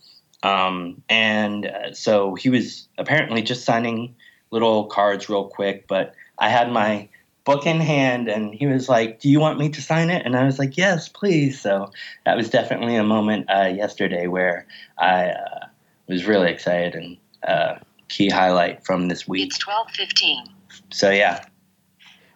Um, 0.43 1.03
and 1.09 1.67
uh, 1.67 1.93
so 1.95 2.35
he 2.35 2.49
was 2.49 2.89
apparently 2.97 3.43
just 3.43 3.65
signing 3.65 4.15
little 4.51 4.87
cards 4.87 5.29
real 5.29 5.49
quick, 5.49 5.87
but 5.89 6.15
I 6.39 6.49
had 6.49 6.71
my 6.71 7.09
book 7.45 7.67
in 7.67 7.81
hand 7.81 8.29
and 8.29 8.55
he 8.55 8.67
was 8.67 8.91
like, 8.91 9.21
Do 9.21 9.29
you 9.31 9.41
want 9.41 9.59
me 9.59 9.71
to 9.71 9.81
sign 9.81 10.11
it? 10.11 10.25
And 10.27 10.37
I 10.37 10.45
was 10.45 10.59
like, 10.59 10.77
Yes, 10.77 11.09
please. 11.09 11.59
So 11.59 11.91
that 12.27 12.37
was 12.37 12.51
definitely 12.51 12.95
a 12.97 13.03
moment 13.03 13.47
uh, 13.49 13.73
yesterday 13.75 14.27
where 14.27 14.67
I 14.99 15.31
uh, 15.31 15.68
was 16.09 16.27
really 16.27 16.51
excited 16.51 16.95
and 16.95 17.17
uh, 17.47 17.77
key 18.09 18.29
highlight 18.29 18.85
from 18.85 19.09
this 19.09 19.29
week. 19.29 19.49
It's 19.49 19.67
1215. 19.67 20.55
So 20.91 21.11
yeah. 21.11 21.45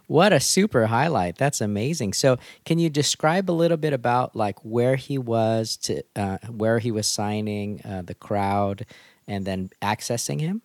What 0.07 0.33
a 0.33 0.41
super 0.41 0.87
highlight. 0.87 1.37
That's 1.37 1.61
amazing. 1.63 2.13
So, 2.13 2.37
can 2.67 2.79
you 2.79 2.91
describe 2.91 3.51
a 3.51 3.53
little 3.53 3.79
bit 3.79 3.95
about 3.95 4.37
like 4.37 4.59
where 4.63 4.97
he 4.97 5.17
was 5.17 5.77
to 5.79 6.03
uh, 6.15 6.37
where 6.49 6.81
he 6.81 6.91
was 6.91 7.07
signing 7.07 7.81
uh, 7.83 8.03
the 8.03 8.15
crowd 8.15 8.85
and 9.27 9.47
then 9.47 9.71
accessing 9.81 10.41
him? 10.41 10.61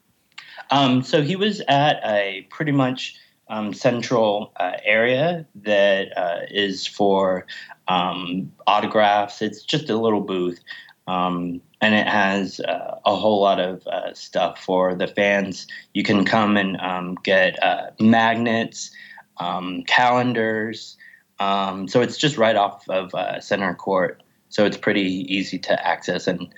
Um, 0.72 1.02
so 1.02 1.22
he 1.22 1.36
was 1.36 1.62
at 1.68 2.02
a 2.04 2.46
pretty 2.50 2.72
much 2.72 3.16
um, 3.50 3.74
central 3.74 4.52
uh, 4.60 4.74
area 4.84 5.46
that 5.56 6.18
uh, 6.18 6.42
is 6.50 6.86
for 6.86 7.46
um, 7.88 8.52
autographs. 8.66 9.42
It's 9.42 9.64
just 9.64 9.90
a 9.90 9.98
little 9.98 10.22
booth. 10.22 10.60
Um, 11.08 11.62
and 11.82 11.94
it 11.94 12.08
has 12.08 12.60
uh, 12.62 13.00
a 13.06 13.16
whole 13.16 13.42
lot 13.42 13.60
of 13.60 13.86
uh, 13.88 14.14
stuff 14.14 14.64
for 14.64 14.96
the 14.96 15.08
fans. 15.08 15.68
You 15.94 16.04
can 16.04 16.26
come 16.26 16.58
and 16.58 16.80
um, 16.82 17.16
get 17.24 17.62
uh, 17.64 17.92
magnets, 18.00 18.92
um, 19.38 19.84
calendars. 19.84 20.98
so 21.40 22.02
it's 22.02 22.18
just 22.18 22.38
right 22.38 22.56
off 22.56 22.88
of 22.90 23.14
uh, 23.14 23.40
center 23.40 23.74
court. 23.76 24.24
So 24.50 24.66
it's 24.66 24.78
pretty 24.78 25.26
easy 25.34 25.60
to 25.60 25.88
access. 25.88 26.26
And 26.26 26.52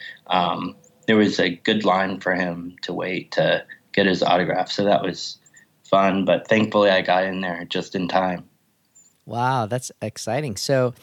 there 1.07 1.17
was 1.17 1.39
a 1.39 1.49
good 1.49 1.85
line 1.85 2.19
for 2.19 2.35
him 2.35 2.75
to 2.83 2.93
wait 2.93 3.31
to 3.31 3.65
get 3.93 4.05
his 4.05 4.21
autograph. 4.21 4.69
So 4.71 4.85
that 4.85 5.01
was 5.01 5.39
fun, 5.83 6.23
but 6.23 6.47
thankfully 6.47 6.91
I 6.91 7.01
got 7.01 7.23
in 7.23 7.41
there 7.41 7.65
just 7.65 7.95
in 7.95 8.07
time. 8.07 8.47
Wow, 9.25 9.65
that's 9.65 9.91
exciting. 10.01 10.55
So 10.55 10.93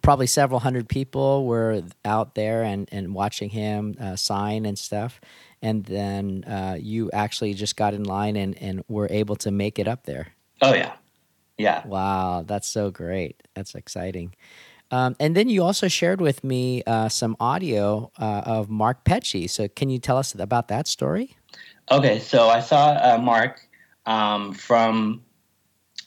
probably 0.00 0.26
several 0.26 0.60
hundred 0.60 0.88
people 0.88 1.46
were 1.46 1.82
out 2.04 2.34
there 2.34 2.62
and, 2.62 2.88
and 2.92 3.14
watching 3.14 3.50
him 3.50 3.96
uh, 4.00 4.16
sign 4.16 4.64
and 4.64 4.78
stuff. 4.78 5.20
And 5.60 5.84
then 5.84 6.44
uh, 6.44 6.76
you 6.80 7.10
actually 7.12 7.54
just 7.54 7.76
got 7.76 7.94
in 7.94 8.04
line 8.04 8.36
and, 8.36 8.56
and 8.60 8.82
were 8.88 9.06
able 9.10 9.36
to 9.36 9.50
make 9.50 9.78
it 9.78 9.86
up 9.86 10.04
there. 10.04 10.28
Oh, 10.60 10.74
yeah. 10.74 10.92
Yeah. 11.58 11.86
Wow, 11.86 12.44
that's 12.46 12.68
so 12.68 12.90
great. 12.90 13.42
That's 13.54 13.74
exciting. 13.74 14.34
Um, 14.90 15.16
and 15.20 15.34
then 15.34 15.48
you 15.48 15.62
also 15.62 15.88
shared 15.88 16.20
with 16.20 16.44
me 16.44 16.82
uh, 16.86 17.08
some 17.08 17.36
audio 17.40 18.10
uh, 18.18 18.42
of 18.44 18.68
Mark 18.68 19.04
Petchey. 19.04 19.48
So 19.48 19.68
can 19.68 19.88
you 19.88 19.98
tell 19.98 20.18
us 20.18 20.34
about 20.34 20.68
that 20.68 20.86
story? 20.86 21.36
Okay, 21.90 22.18
so 22.18 22.48
I 22.48 22.60
saw 22.60 22.98
uh, 23.02 23.18
Mark 23.18 23.68
um, 24.06 24.52
from 24.52 25.22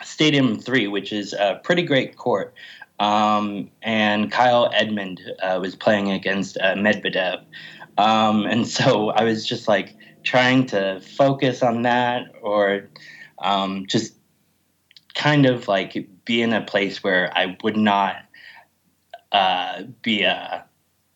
Stadium 0.04 0.60
3, 0.60 0.88
which 0.88 1.12
is 1.12 1.34
a 1.34 1.60
pretty 1.64 1.84
great 1.84 2.16
court. 2.16 2.54
Um, 3.00 3.70
and 3.82 4.32
Kyle 4.32 4.70
Edmund 4.74 5.22
uh, 5.42 5.60
was 5.62 5.76
playing 5.76 6.12
against 6.12 6.58
uh, 6.58 6.76
Medvedev. 6.76 7.44
Um, 7.98 8.46
and 8.46 8.68
so 8.78 9.10
I 9.10 9.24
was 9.24 9.46
just 9.46 9.68
like 9.68 9.96
trying 10.24 10.66
to 10.68 11.02
focus 11.02 11.62
on 11.62 11.84
that 11.84 12.32
or 12.42 12.90
um, 13.40 13.86
just 13.88 14.16
kind 15.14 15.46
of 15.46 15.68
like 15.68 16.08
be 16.26 16.42
in 16.42 16.54
a 16.54 16.62
place 16.62 17.04
where 17.04 17.32
I 17.38 17.58
would 17.64 17.78
not 17.78 18.18
uh, 19.32 19.84
be 20.02 20.24
a 20.24 20.66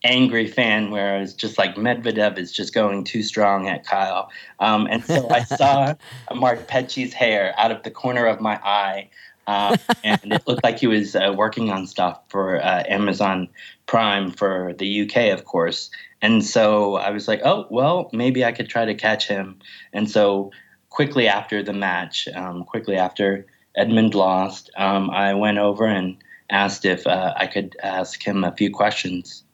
angry 0.02 0.46
fan 0.46 0.90
where 0.90 1.16
I 1.16 1.20
was 1.20 1.34
just 1.34 1.58
like 1.58 1.74
Medvedev 1.74 2.38
is 2.38 2.52
just 2.52 2.72
going 2.72 3.04
too 3.04 3.22
strong 3.22 3.68
at 3.68 3.84
Kyle. 3.84 4.30
Um, 4.58 4.86
and 4.90 5.04
so 5.04 5.28
I 5.30 5.44
saw 5.44 5.94
Mark 6.34 6.66
Petchey's 6.66 7.12
hair 7.12 7.54
out 7.58 7.70
of 7.70 7.82
the 7.82 7.90
corner 7.90 8.26
of 8.26 8.40
my 8.40 8.56
eye. 8.64 9.10
Uh, 9.46 9.76
and 10.04 10.32
it 10.32 10.46
looked 10.46 10.62
like 10.62 10.78
he 10.78 10.86
was 10.86 11.16
uh, 11.16 11.32
working 11.36 11.70
on 11.70 11.86
stuff 11.86 12.20
for 12.28 12.62
uh, 12.62 12.84
Amazon 12.88 13.48
Prime 13.86 14.30
for 14.30 14.74
the 14.78 15.02
UK, 15.02 15.36
of 15.36 15.44
course. 15.44 15.90
And 16.22 16.44
so 16.44 16.96
I 16.96 17.10
was 17.10 17.26
like, 17.26 17.40
oh, 17.44 17.66
well, 17.70 18.10
maybe 18.12 18.44
I 18.44 18.52
could 18.52 18.68
try 18.68 18.84
to 18.84 18.94
catch 18.94 19.26
him. 19.26 19.58
And 19.92 20.10
so 20.10 20.52
quickly 20.90 21.26
after 21.26 21.62
the 21.62 21.72
match, 21.72 22.28
um, 22.34 22.64
quickly 22.64 22.96
after 22.96 23.46
Edmund 23.76 24.14
lost, 24.14 24.70
um, 24.76 25.10
I 25.10 25.34
went 25.34 25.58
over 25.58 25.86
and 25.86 26.16
asked 26.50 26.84
if 26.84 27.06
uh, 27.06 27.32
I 27.36 27.46
could 27.46 27.76
ask 27.82 28.22
him 28.22 28.44
a 28.44 28.52
few 28.52 28.70
questions. 28.70 29.44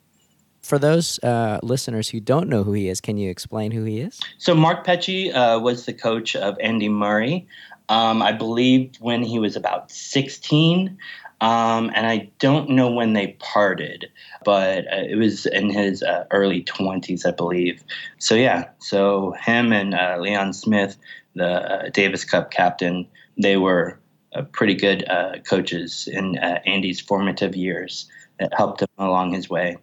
For 0.62 0.78
those 0.80 1.20
uh, 1.22 1.60
listeners 1.62 2.08
who 2.08 2.18
don't 2.18 2.48
know 2.48 2.64
who 2.64 2.72
he 2.72 2.88
is, 2.88 3.00
can 3.00 3.18
you 3.18 3.30
explain 3.30 3.70
who 3.70 3.84
he 3.84 4.00
is? 4.00 4.18
So, 4.38 4.52
Mark 4.52 4.88
uh, 4.88 5.60
was 5.62 5.86
the 5.86 5.92
coach 5.92 6.34
of 6.34 6.58
Andy 6.58 6.88
Murray. 6.88 7.46
Um, 7.88 8.22
I 8.22 8.32
believe 8.32 8.96
when 9.00 9.22
he 9.22 9.38
was 9.38 9.56
about 9.56 9.90
16. 9.90 10.98
Um, 11.40 11.90
and 11.94 12.06
I 12.06 12.30
don't 12.38 12.70
know 12.70 12.90
when 12.90 13.12
they 13.12 13.36
parted, 13.38 14.10
but 14.44 14.86
uh, 14.86 15.02
it 15.08 15.16
was 15.16 15.44
in 15.44 15.68
his 15.68 16.02
uh, 16.02 16.24
early 16.30 16.62
20s, 16.62 17.26
I 17.26 17.30
believe. 17.30 17.84
So, 18.18 18.34
yeah, 18.34 18.70
so 18.78 19.32
him 19.32 19.72
and 19.72 19.94
uh, 19.94 20.16
Leon 20.18 20.54
Smith, 20.54 20.96
the 21.34 21.46
uh, 21.46 21.88
Davis 21.90 22.24
Cup 22.24 22.50
captain, 22.50 23.06
they 23.36 23.58
were 23.58 23.98
uh, 24.34 24.42
pretty 24.52 24.74
good 24.74 25.06
uh, 25.10 25.38
coaches 25.46 26.08
in 26.10 26.38
Andy's 26.38 27.00
formative 27.00 27.54
years 27.54 28.08
that 28.40 28.54
helped 28.54 28.80
him 28.80 28.88
along 28.96 29.34
his 29.34 29.50
way. 29.50 29.76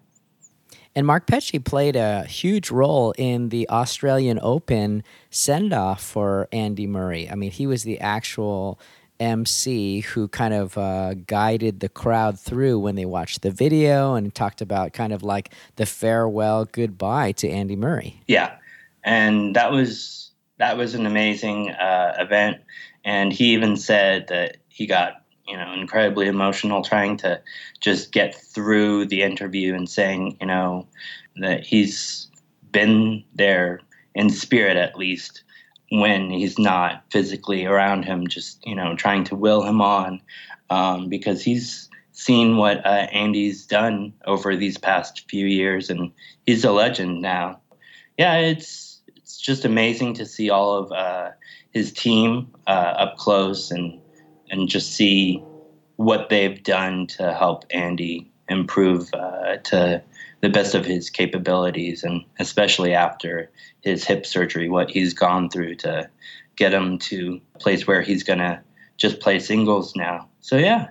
And 0.95 1.07
Mark 1.07 1.25
Petchey 1.25 1.63
played 1.63 1.95
a 1.95 2.23
huge 2.23 2.69
role 2.69 3.13
in 3.17 3.49
the 3.49 3.67
Australian 3.69 4.39
Open 4.41 5.03
send 5.31 5.73
off 5.73 6.03
for 6.03 6.47
Andy 6.51 6.85
Murray. 6.85 7.29
I 7.29 7.35
mean, 7.35 7.49
he 7.49 7.65
was 7.65 7.83
the 7.83 7.99
actual 7.99 8.79
MC 9.19 10.01
who 10.01 10.27
kind 10.27 10.53
of 10.53 10.77
uh, 10.77 11.13
guided 11.13 11.79
the 11.79 11.89
crowd 11.89 12.39
through 12.39 12.79
when 12.79 12.95
they 12.95 13.05
watched 13.05 13.41
the 13.41 13.49
video 13.49 14.13
and 14.13 14.33
talked 14.33 14.61
about 14.61 14.93
kind 14.93 15.13
of 15.13 15.23
like 15.23 15.51
the 15.77 15.85
farewell 15.85 16.65
goodbye 16.65 17.31
to 17.33 17.49
Andy 17.49 17.75
Murray. 17.75 18.21
Yeah, 18.27 18.55
and 19.03 19.55
that 19.55 19.71
was 19.71 20.31
that 20.57 20.77
was 20.77 20.93
an 20.93 21.05
amazing 21.05 21.71
uh, 21.71 22.15
event. 22.19 22.61
And 23.03 23.33
he 23.33 23.53
even 23.53 23.77
said 23.77 24.27
that 24.27 24.57
he 24.67 24.85
got 24.85 25.22
you 25.47 25.57
know 25.57 25.73
incredibly 25.73 26.27
emotional 26.27 26.83
trying 26.83 27.17
to 27.17 27.41
just 27.79 28.11
get 28.11 28.35
through 28.35 29.05
the 29.05 29.21
interview 29.21 29.73
and 29.75 29.89
saying 29.89 30.37
you 30.39 30.47
know 30.47 30.87
that 31.37 31.65
he's 31.65 32.29
been 32.71 33.23
there 33.35 33.81
in 34.15 34.29
spirit 34.29 34.77
at 34.77 34.97
least 34.97 35.43
when 35.89 36.29
he's 36.31 36.57
not 36.57 37.03
physically 37.11 37.65
around 37.65 38.03
him 38.03 38.27
just 38.27 38.65
you 38.65 38.75
know 38.75 38.95
trying 38.95 39.23
to 39.23 39.35
will 39.35 39.63
him 39.63 39.81
on 39.81 40.21
um, 40.69 41.09
because 41.09 41.43
he's 41.43 41.89
seen 42.13 42.57
what 42.57 42.85
uh, 42.85 43.07
andy's 43.11 43.65
done 43.65 44.13
over 44.25 44.55
these 44.55 44.77
past 44.77 45.29
few 45.29 45.45
years 45.45 45.89
and 45.89 46.11
he's 46.45 46.63
a 46.63 46.71
legend 46.71 47.21
now. 47.21 47.59
Yeah 48.17 48.37
it's 48.37 49.01
it's 49.15 49.37
just 49.37 49.65
amazing 49.65 50.13
to 50.15 50.25
see 50.25 50.49
all 50.49 50.77
of 50.77 50.91
uh, 50.91 51.31
his 51.71 51.91
team 51.91 52.47
uh, 52.67 52.93
up 52.97 53.17
close 53.17 53.71
and 53.71 53.99
and 54.53 54.69
just 54.69 54.93
see 54.93 55.43
what 55.95 56.29
they've 56.29 56.61
done 56.63 57.07
to 57.07 57.33
help 57.33 57.65
Andy 57.71 58.31
improve 58.49 59.11
uh, 59.13 59.57
to 59.57 60.01
the 60.41 60.49
best 60.49 60.75
of 60.75 60.85
his 60.85 61.09
capabilities, 61.09 62.03
and 62.03 62.23
especially 62.37 62.93
after 62.93 63.49
his 63.81 64.03
hip 64.03 64.25
surgery, 64.25 64.69
what 64.69 64.91
he's 64.91 65.13
gone 65.13 65.49
through 65.49 65.75
to 65.75 66.07
get 66.55 66.71
him 66.71 66.99
to 66.99 67.41
a 67.55 67.57
place 67.57 67.87
where 67.87 68.03
he's 68.03 68.23
gonna 68.23 68.61
just 68.97 69.19
play 69.19 69.39
singles 69.39 69.95
now. 69.95 70.29
So 70.41 70.57
yeah, 70.57 70.89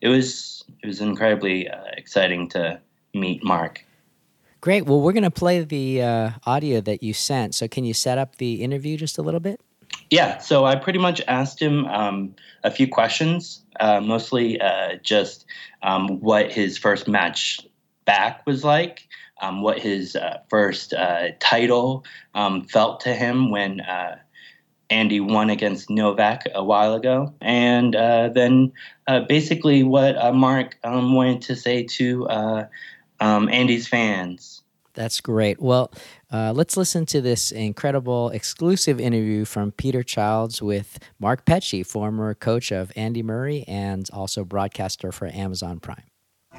it 0.00 0.08
was 0.08 0.64
it 0.82 0.86
was 0.86 1.00
incredibly 1.00 1.68
uh, 1.68 1.84
exciting 1.96 2.48
to 2.50 2.80
meet 3.12 3.44
Mark. 3.44 3.84
Great. 4.62 4.86
Well, 4.86 5.02
we're 5.02 5.12
to 5.12 5.30
play 5.30 5.62
the 5.62 6.00
uh, 6.00 6.30
audio 6.46 6.80
that 6.80 7.02
you 7.02 7.12
sent. 7.12 7.54
So, 7.54 7.68
can 7.68 7.84
you 7.84 7.92
set 7.92 8.16
up 8.16 8.36
the 8.36 8.62
interview 8.62 8.96
just 8.96 9.18
a 9.18 9.22
little 9.22 9.40
bit? 9.40 9.60
Yeah, 10.10 10.38
so 10.38 10.64
I 10.64 10.76
pretty 10.76 10.98
much 10.98 11.20
asked 11.26 11.60
him 11.60 11.86
um, 11.86 12.34
a 12.62 12.70
few 12.70 12.88
questions, 12.88 13.64
uh, 13.80 14.00
mostly 14.00 14.60
uh, 14.60 14.96
just 15.02 15.46
um, 15.82 16.20
what 16.20 16.52
his 16.52 16.78
first 16.78 17.08
match 17.08 17.60
back 18.04 18.46
was 18.46 18.64
like, 18.64 19.08
um, 19.40 19.62
what 19.62 19.78
his 19.78 20.14
uh, 20.16 20.38
first 20.48 20.92
uh, 20.92 21.28
title 21.40 22.04
um, 22.34 22.64
felt 22.64 23.00
to 23.00 23.14
him 23.14 23.50
when 23.50 23.80
uh, 23.80 24.18
Andy 24.90 25.20
won 25.20 25.50
against 25.50 25.90
Novak 25.90 26.46
a 26.54 26.62
while 26.62 26.94
ago, 26.94 27.34
and 27.40 27.96
uh, 27.96 28.28
then 28.28 28.72
basically 29.28 29.82
what 29.82 30.16
Mark 30.34 30.76
um, 30.84 31.14
wanted 31.14 31.42
to 31.42 31.56
say 31.56 31.82
to 31.84 32.28
um, 33.20 33.48
Andy's 33.48 33.88
fans. 33.88 34.62
That's 34.92 35.20
great. 35.20 35.60
Well, 35.60 35.90
uh, 36.32 36.52
let's 36.54 36.76
listen 36.76 37.06
to 37.06 37.20
this 37.20 37.52
incredible 37.52 38.30
exclusive 38.30 39.00
interview 39.00 39.44
from 39.44 39.72
Peter 39.72 40.02
Childs 40.02 40.60
with 40.62 40.98
Mark 41.18 41.44
Petchey, 41.44 41.86
former 41.86 42.34
coach 42.34 42.72
of 42.72 42.92
Andy 42.96 43.22
Murray 43.22 43.64
and 43.68 44.08
also 44.12 44.44
broadcaster 44.44 45.12
for 45.12 45.26
Amazon 45.28 45.80
Prime. 45.80 46.04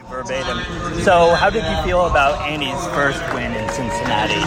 Verbatim. 0.03 0.59
So, 1.03 1.33
how 1.35 1.49
did 1.49 1.63
you 1.63 1.83
feel 1.83 2.05
about 2.05 2.41
Andy's 2.41 2.85
first 2.87 3.21
win 3.33 3.53
in 3.53 3.69
Cincinnati? 3.69 4.41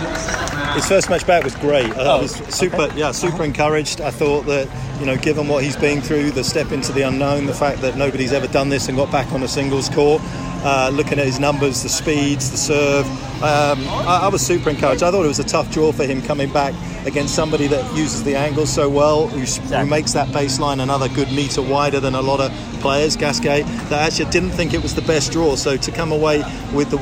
His 0.74 0.86
first 0.86 1.08
match 1.08 1.26
back 1.26 1.42
was 1.42 1.54
great. 1.56 1.90
Uh, 1.90 2.02
oh, 2.02 2.18
I 2.18 2.20
was 2.20 2.32
super, 2.54 2.82
okay. 2.82 2.98
yeah, 2.98 3.12
super 3.12 3.44
encouraged. 3.44 4.00
I 4.00 4.10
thought 4.10 4.42
that, 4.46 4.68
you 5.00 5.06
know, 5.06 5.16
given 5.16 5.48
what 5.48 5.64
he's 5.64 5.76
been 5.76 6.00
through, 6.00 6.32
the 6.32 6.44
step 6.44 6.70
into 6.70 6.92
the 6.92 7.02
unknown, 7.02 7.46
the 7.46 7.54
fact 7.54 7.80
that 7.80 7.96
nobody's 7.96 8.32
ever 8.32 8.46
done 8.46 8.68
this 8.68 8.88
and 8.88 8.96
got 8.96 9.10
back 9.10 9.32
on 9.32 9.42
a 9.42 9.48
singles 9.48 9.88
court, 9.88 10.20
uh, 10.62 10.90
looking 10.92 11.18
at 11.18 11.26
his 11.26 11.38
numbers, 11.38 11.82
the 11.82 11.88
speeds, 11.88 12.50
the 12.50 12.56
serve. 12.56 13.06
Um, 13.42 13.78
I, 13.88 14.22
I, 14.24 14.28
was 14.28 14.44
super 14.44 14.70
encouraged. 14.70 15.02
I 15.02 15.10
thought 15.10 15.24
it 15.24 15.28
was 15.28 15.38
a 15.38 15.44
tough 15.44 15.70
draw 15.70 15.92
for 15.92 16.04
him 16.04 16.20
coming 16.22 16.52
back 16.52 16.74
against 17.06 17.34
somebody 17.34 17.68
that 17.68 17.96
uses 17.96 18.24
the 18.24 18.34
angles 18.34 18.72
so 18.72 18.88
well, 18.88 19.28
who, 19.28 19.40
exactly. 19.40 19.78
who 19.78 19.86
makes 19.86 20.12
that 20.14 20.28
baseline 20.28 20.82
another 20.82 21.08
good 21.08 21.30
meter 21.30 21.62
wider 21.62 22.00
than 22.00 22.14
a 22.16 22.20
lot 22.20 22.40
of 22.40 22.50
players, 22.80 23.16
Gasquet, 23.16 23.62
that 23.62 23.92
actually 23.92 24.30
didn't 24.30 24.50
think 24.50 24.74
it 24.74 24.82
was 24.82 24.94
the 24.94 25.02
best 25.02 25.30
draw. 25.30 25.54
So 25.54 25.76
to 25.76 25.92
come 25.92 26.10
away 26.10 26.42
with 26.74 26.90
the 26.90 26.98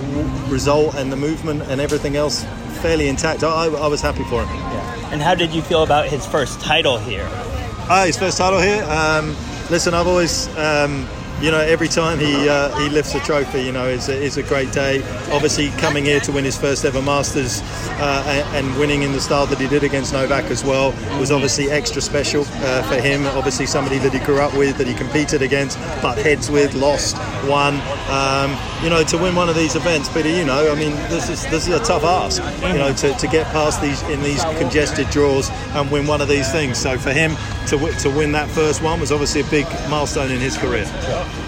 result 0.53 0.95
and 0.95 1.11
the 1.11 1.17
movement 1.17 1.63
and 1.63 1.81
everything 1.81 2.17
else 2.17 2.45
fairly 2.83 3.09
intact, 3.09 3.43
I, 3.43 3.67
I 3.67 3.87
was 3.87 4.03
happy 4.03 4.25
for 4.25 4.45
him. 4.45 4.55
Yeah. 4.55 5.11
And 5.13 5.23
how 5.23 5.35
did 5.35 5.55
you 5.55 5.63
feel 5.63 5.83
about 5.83 6.09
his 6.09 6.27
first 6.27 6.61
title 6.61 6.99
here? 6.99 7.27
Ah, 7.89 8.05
his 8.05 8.19
first 8.19 8.37
title 8.37 8.61
here. 8.61 8.85
Um, 8.85 9.37
listen, 9.71 9.95
I've 9.95 10.07
always 10.07 10.49
um, 10.59 11.07
you 11.41 11.51
know, 11.51 11.61
every 11.61 11.89
time 11.89 12.19
he 12.19 12.49
uh, 12.49 12.75
he 12.79 12.89
lifts 12.89 13.15
a 13.15 13.21
trophy, 13.21 13.63
you 13.63 13.73
know, 13.73 13.87
is 13.87 14.09
a, 14.09 14.15
is 14.15 14.37
a 14.39 14.43
great 14.43 14.73
day. 14.73 15.03
Obviously, 15.31 15.69
coming 15.81 16.05
here 16.05 16.21
to 16.21 16.33
win 16.33 16.45
his 16.45 16.57
first 16.57 16.85
ever 16.85 17.03
Masters 17.03 17.61
uh, 18.01 18.51
and 18.55 18.79
winning 18.79 19.03
in 19.03 19.13
the 19.13 19.21
style 19.21 19.47
that 19.47 19.59
he 19.59 19.69
did 19.69 19.85
against 19.85 20.13
Novak 20.13 20.45
as 20.47 20.65
well 20.65 20.93
was 21.19 21.31
obviously 21.31 21.71
extra 21.71 22.01
special 22.01 22.43
uh, 22.47 22.83
for 22.85 22.97
him. 22.97 23.27
Obviously, 23.27 23.67
somebody 23.67 23.99
that 23.99 24.13
he 24.13 24.19
grew 24.21 24.41
up 24.41 24.57
with, 24.57 24.79
that 24.79 24.87
he 24.87 24.95
competed 24.95 25.43
against, 25.43 25.79
but 26.01 26.17
heads 26.17 26.51
with, 26.51 26.75
lost, 26.75 27.17
won. 27.47 27.81
Um, 28.09 28.57
you 28.83 28.91
know, 28.91 29.03
to 29.05 29.19
win 29.19 29.35
one 29.35 29.49
of 29.49 29.57
these 29.57 29.75
events, 29.77 30.09
Peter, 30.09 30.29
you 30.29 30.45
know, 30.45 30.71
I 30.71 30.75
mean, 30.75 30.93
this 31.09 31.29
is 31.29 31.45
this 31.47 31.67
is 31.67 31.75
a 31.75 31.85
tough 31.85 32.05
ask. 32.05 32.43
You 32.63 32.79
know, 32.79 32.93
to, 32.93 33.15
to 33.15 33.27
get 33.27 33.47
past 33.53 33.81
these 33.81 34.03
in 34.05 34.23
these 34.23 34.43
congested 34.59 35.09
draws 35.11 35.51
and 35.75 35.91
win 35.91 36.07
one 36.07 36.21
of 36.21 36.29
these 36.29 36.51
things. 36.53 36.79
So 36.79 36.99
for 36.99 37.13
him 37.13 37.37
to 37.69 37.79
to 38.01 38.11
win 38.11 38.33
that 38.33 38.49
first 38.51 38.83
one 38.83 39.01
was 39.01 39.13
obviously 39.13 39.41
a 39.41 39.51
big 39.51 39.67
milestone 39.89 40.31
in 40.31 40.41
his 40.41 40.57
career. 40.57 40.85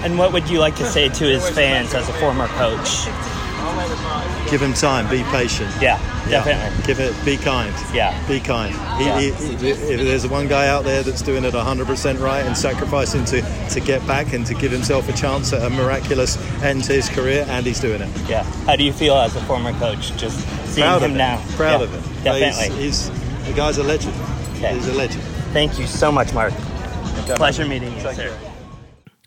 And 0.02 0.18
what 0.18 0.32
would 0.32 0.48
you 0.48 0.58
like 0.58 0.76
to 0.76 0.86
say 0.86 1.08
to 1.08 1.24
his 1.24 1.48
fans 1.50 1.94
as 1.94 2.08
a 2.08 2.12
former 2.14 2.46
coach? 2.48 3.06
Give 4.50 4.62
him 4.62 4.72
time. 4.72 5.08
Be 5.10 5.22
patient. 5.24 5.70
Yeah, 5.80 5.98
definitely. 6.28 6.86
Give 6.86 7.00
it. 7.00 7.14
Be 7.24 7.36
kind. 7.36 7.74
Yeah. 7.92 8.16
Be 8.26 8.40
kind. 8.40 8.74
He, 8.98 9.04
yeah. 9.04 9.20
he, 9.20 9.30
he, 9.30 9.70
if 9.70 10.00
there's 10.00 10.26
one 10.26 10.48
guy 10.48 10.68
out 10.68 10.84
there 10.84 11.02
that's 11.02 11.22
doing 11.22 11.44
it 11.44 11.54
100% 11.54 12.20
right 12.20 12.44
and 12.44 12.56
sacrificing 12.56 13.24
to 13.26 13.42
to 13.70 13.80
get 13.80 14.06
back 14.06 14.32
and 14.32 14.46
to 14.46 14.54
give 14.54 14.72
himself 14.72 15.08
a 15.08 15.12
chance 15.12 15.52
at 15.52 15.62
a 15.62 15.70
miraculous 15.70 16.36
end 16.62 16.84
to 16.84 16.92
his 16.92 17.08
career, 17.08 17.44
and 17.48 17.66
he's 17.66 17.80
doing 17.80 18.00
it. 18.00 18.28
Yeah. 18.28 18.44
How 18.64 18.76
do 18.76 18.84
you 18.84 18.92
feel 18.92 19.14
as 19.14 19.36
a 19.36 19.40
former 19.42 19.72
coach? 19.74 20.16
Just 20.16 20.40
seeing 20.68 20.86
Proud 20.86 21.02
him 21.02 21.16
now. 21.16 21.42
Proud 21.56 21.80
yeah, 21.80 21.86
of 21.86 21.92
him. 21.92 22.24
Definitely. 22.24 22.76
He's, 22.82 23.08
he's 23.08 23.46
the 23.46 23.52
guy's 23.54 23.78
a 23.78 23.82
legend. 23.82 24.14
Okay. 24.56 24.74
He's 24.74 24.88
a 24.88 24.94
legend. 24.94 25.22
Thank 25.52 25.78
you 25.78 25.86
so 25.86 26.12
much, 26.12 26.32
Mark. 26.32 26.52
Pleasure 27.36 27.66
meeting 27.66 27.92
you, 27.94 28.00
sir. 28.00 28.38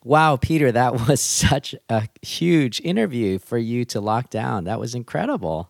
Wow, 0.03 0.37
Peter, 0.37 0.71
that 0.71 0.93
was 1.07 1.21
such 1.21 1.75
a 1.89 2.07
huge 2.21 2.81
interview 2.81 3.39
for 3.39 3.57
you 3.57 3.85
to 3.85 4.01
lock 4.01 4.29
down. 4.29 4.65
That 4.65 4.79
was 4.79 4.95
incredible. 4.95 5.69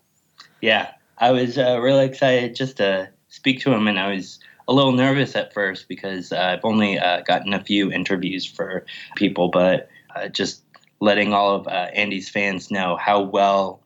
Yeah, 0.60 0.92
I 1.18 1.30
was 1.30 1.58
uh, 1.58 1.80
really 1.80 2.04
excited 2.04 2.54
just 2.54 2.78
to 2.78 3.10
speak 3.28 3.60
to 3.60 3.72
him, 3.72 3.88
and 3.88 3.98
I 3.98 4.14
was 4.14 4.38
a 4.68 4.72
little 4.72 4.92
nervous 4.92 5.34
at 5.36 5.52
first 5.52 5.88
because 5.88 6.32
uh, 6.32 6.38
I've 6.38 6.64
only 6.64 6.98
uh, 6.98 7.22
gotten 7.22 7.52
a 7.52 7.62
few 7.62 7.90
interviews 7.90 8.46
for 8.46 8.86
people, 9.16 9.48
but 9.48 9.88
uh, 10.14 10.28
just 10.28 10.62
letting 11.00 11.32
all 11.32 11.56
of 11.56 11.66
uh, 11.66 11.88
Andy's 11.94 12.28
fans 12.28 12.70
know 12.70 12.96
how 12.96 13.20
well 13.20 13.80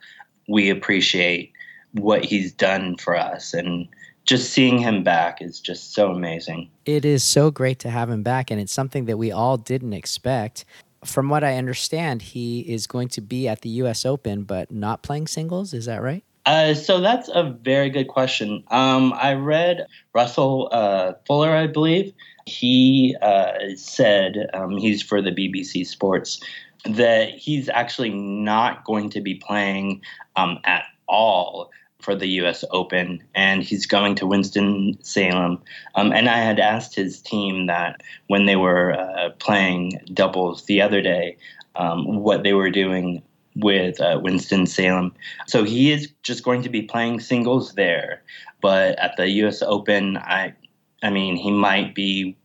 we 0.49 0.69
appreciate 0.69 1.53
what 1.93 2.25
he's 2.25 2.53
done 2.53 2.97
for 2.97 3.17
us 3.17 3.55
and 3.55 3.89
just 4.27 4.53
seeing 4.53 4.79
him 4.79 5.03
back 5.03 5.41
is 5.41 5.61
just 5.61 5.95
so 5.95 6.11
amazing. 6.11 6.69
It 6.85 7.05
is 7.05 7.23
so 7.23 7.51
great 7.51 7.79
to 7.81 7.91
have 7.91 8.11
him 8.11 8.23
back, 8.23 8.51
and 8.51 8.61
it's 8.61 8.73
something 8.73 9.07
that 9.07 9.17
we 9.17 9.31
all 9.33 9.57
didn't 9.57 9.93
expect. 9.93 10.65
From 11.05 11.29
what 11.29 11.45
I 11.45 11.57
understand, 11.57 12.23
he 12.23 12.61
is 12.61 12.87
going 12.87 13.09
to 13.11 13.21
be 13.21 13.47
at 13.47 13.61
the 13.61 13.69
U.S. 13.71 14.05
Open, 14.05 14.43
but 14.43 14.71
not 14.71 15.03
playing 15.03 15.29
singles. 15.29 15.73
Is 15.73 15.87
that 15.87 16.03
right? 16.03 16.25
Uh, 16.45 16.75
so 16.75 17.01
that's 17.01 17.29
a 17.29 17.57
very 17.63 17.91
good 17.91 18.09
question. 18.09 18.63
Um, 18.69 19.13
I 19.15 19.35
read 19.35 19.87
Russell 20.15 20.69
uh, 20.73 21.15
Fuller, 21.27 21.55
I 21.55 21.67
believe. 21.67 22.13
He 22.47 23.17
uh, 23.21 23.53
said 23.77 24.49
um, 24.55 24.77
he's 24.77 25.03
for 25.03 25.21
the 25.21 25.33
BBC 25.33 25.87
Sports 25.87 26.41
that 26.85 27.31
he's 27.31 27.69
actually 27.69 28.11
not 28.11 28.85
going 28.85 29.11
to 29.11 29.21
be 29.21 29.35
playing 29.35 30.03
um, 30.37 30.59
at 30.65 30.85
all 31.09 31.71
for 32.01 32.15
the 32.15 32.29
U.S. 32.41 32.65
Open, 32.71 33.23
and 33.35 33.63
he's 33.63 33.87
going 33.87 34.15
to 34.17 34.27
Winston 34.27 34.99
Salem. 35.03 35.61
Um, 35.95 36.13
and 36.13 36.29
I 36.29 36.39
had 36.39 36.61
asked 36.61 36.95
his 36.95 37.21
team 37.21 37.67
that 37.67 38.03
when 38.29 38.47
they 38.47 38.57
were 38.57 38.93
uh, 38.93 39.31
playing 39.39 40.01
doubles 40.13 40.65
the 40.65 40.83
other 40.83 41.01
day, 41.01 41.37
um, 41.75 42.21
what 42.21 42.43
they 42.43 42.53
were 42.53 42.71
doing 42.71 43.23
with 43.57 44.01
uh, 44.01 44.21
Winston 44.23 44.67
Salem. 44.67 45.15
So 45.47 45.65
he 45.65 45.91
is 45.91 46.09
just 46.23 46.45
going 46.45 46.63
to 46.63 46.69
be 46.69 46.83
playing 46.83 47.21
singles 47.21 47.75
there, 47.75 48.23
but 48.61 48.99
at 48.99 49.17
the 49.17 49.29
U.S. 49.43 49.63
Open, 49.63 50.19
I, 50.19 50.55
I 51.03 51.11
mean, 51.11 51.37
he 51.37 51.51
might 51.51 51.95
be 51.95 52.37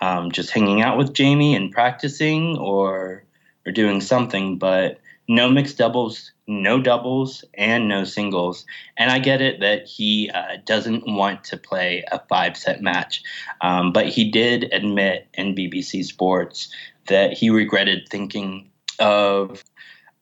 um, 0.00 0.30
just 0.30 0.50
hanging 0.50 0.82
out 0.82 0.98
with 0.98 1.12
Jamie 1.12 1.54
and 1.54 1.70
practicing 1.72 2.56
or 2.58 3.24
or 3.64 3.72
doing 3.72 4.00
something, 4.00 4.58
but 4.58 4.98
no 5.28 5.48
mixed 5.48 5.78
doubles, 5.78 6.32
no 6.46 6.80
doubles, 6.80 7.44
and 7.54 7.88
no 7.88 8.04
singles. 8.04 8.66
And 8.96 9.10
I 9.10 9.18
get 9.18 9.40
it 9.40 9.60
that 9.60 9.86
he 9.86 10.30
uh, 10.30 10.58
doesn't 10.64 11.06
want 11.06 11.44
to 11.44 11.56
play 11.56 12.04
a 12.10 12.20
five 12.28 12.56
set 12.56 12.82
match, 12.82 13.22
um, 13.60 13.92
but 13.92 14.08
he 14.08 14.30
did 14.30 14.72
admit 14.72 15.28
in 15.34 15.54
BBC 15.54 16.04
Sports 16.04 16.72
that 17.08 17.32
he 17.32 17.50
regretted 17.50 18.08
thinking 18.08 18.70
of 18.98 19.64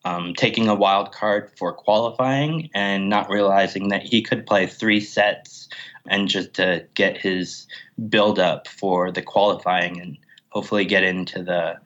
um, 0.04 0.34
taking 0.34 0.68
a 0.68 0.74
wild 0.74 1.12
card 1.12 1.50
for 1.56 1.72
qualifying 1.72 2.70
and 2.74 3.08
not 3.08 3.30
realizing 3.30 3.88
that 3.88 4.02
he 4.02 4.22
could 4.22 4.46
play 4.46 4.66
three 4.66 5.00
sets 5.00 5.68
and 6.08 6.28
just 6.28 6.54
to 6.54 6.86
get 6.94 7.18
his 7.18 7.66
build 8.08 8.38
up 8.38 8.66
for 8.66 9.10
the 9.10 9.22
qualifying 9.22 10.00
and 10.00 10.16
hopefully 10.48 10.84
get 10.84 11.04
into 11.04 11.42
the 11.42 11.78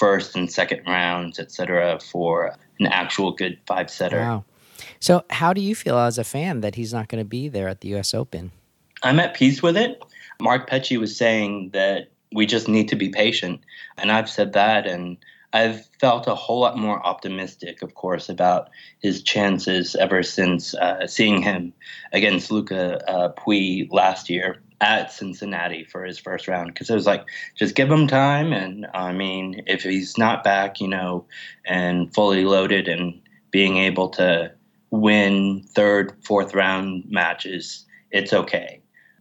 first 0.00 0.34
and 0.34 0.50
second 0.50 0.80
rounds, 0.86 1.38
etc., 1.38 2.00
for 2.00 2.56
an 2.80 2.86
actual 2.86 3.32
good 3.32 3.58
five 3.66 3.90
setter. 3.90 4.18
Wow. 4.18 4.44
So, 4.98 5.24
how 5.28 5.52
do 5.52 5.60
you 5.60 5.74
feel 5.74 5.98
as 5.98 6.16
a 6.16 6.24
fan 6.24 6.62
that 6.62 6.74
he's 6.74 6.92
not 6.92 7.08
going 7.08 7.22
to 7.22 7.28
be 7.28 7.48
there 7.48 7.68
at 7.68 7.82
the 7.82 7.88
U.S. 7.88 8.14
Open? 8.14 8.50
I'm 9.02 9.20
at 9.20 9.34
peace 9.34 9.62
with 9.62 9.76
it. 9.76 10.02
Mark 10.40 10.68
Petchey 10.68 10.98
was 10.98 11.14
saying 11.14 11.70
that 11.74 12.08
we 12.32 12.46
just 12.46 12.66
need 12.66 12.88
to 12.88 12.96
be 12.96 13.10
patient, 13.10 13.60
and 13.98 14.10
I've 14.10 14.30
said 14.30 14.54
that, 14.54 14.86
and 14.86 15.18
I've 15.52 15.84
felt 16.00 16.26
a 16.26 16.34
whole 16.34 16.60
lot 16.60 16.78
more 16.78 17.04
optimistic, 17.06 17.82
of 17.82 17.94
course, 17.94 18.30
about 18.30 18.70
his 19.00 19.22
chances 19.22 19.94
ever 19.96 20.22
since 20.22 20.74
uh, 20.74 21.06
seeing 21.06 21.42
him 21.42 21.74
against 22.12 22.50
Luca 22.50 23.06
uh, 23.06 23.32
Pouille 23.32 23.88
last 23.90 24.30
year 24.30 24.62
at 24.80 25.12
Cincinnati 25.12 25.84
for 25.84 26.04
his 26.04 26.18
first 26.18 26.48
round. 26.48 26.72
Because 26.72 26.88
it 26.90 26.94
was 26.94 27.06
like, 27.06 27.24
just 27.56 27.74
give 27.74 27.90
him 27.90 28.06
time. 28.06 28.52
And 28.52 28.86
I 28.94 29.12
mean, 29.12 29.62
if 29.66 29.82
he's 29.82 30.16
not 30.16 30.44
back, 30.44 30.80
you 30.80 30.88
know, 30.88 31.26
and 31.66 32.12
fully 32.14 32.44
loaded 32.44 32.88
and 32.88 33.20
being 33.50 33.76
able 33.76 34.08
to 34.10 34.52
win 34.90 35.62
third, 35.68 36.12
fourth 36.24 36.54
round 36.54 37.04
matches, 37.08 37.84
it's 38.10 38.32
okay. 38.32 38.80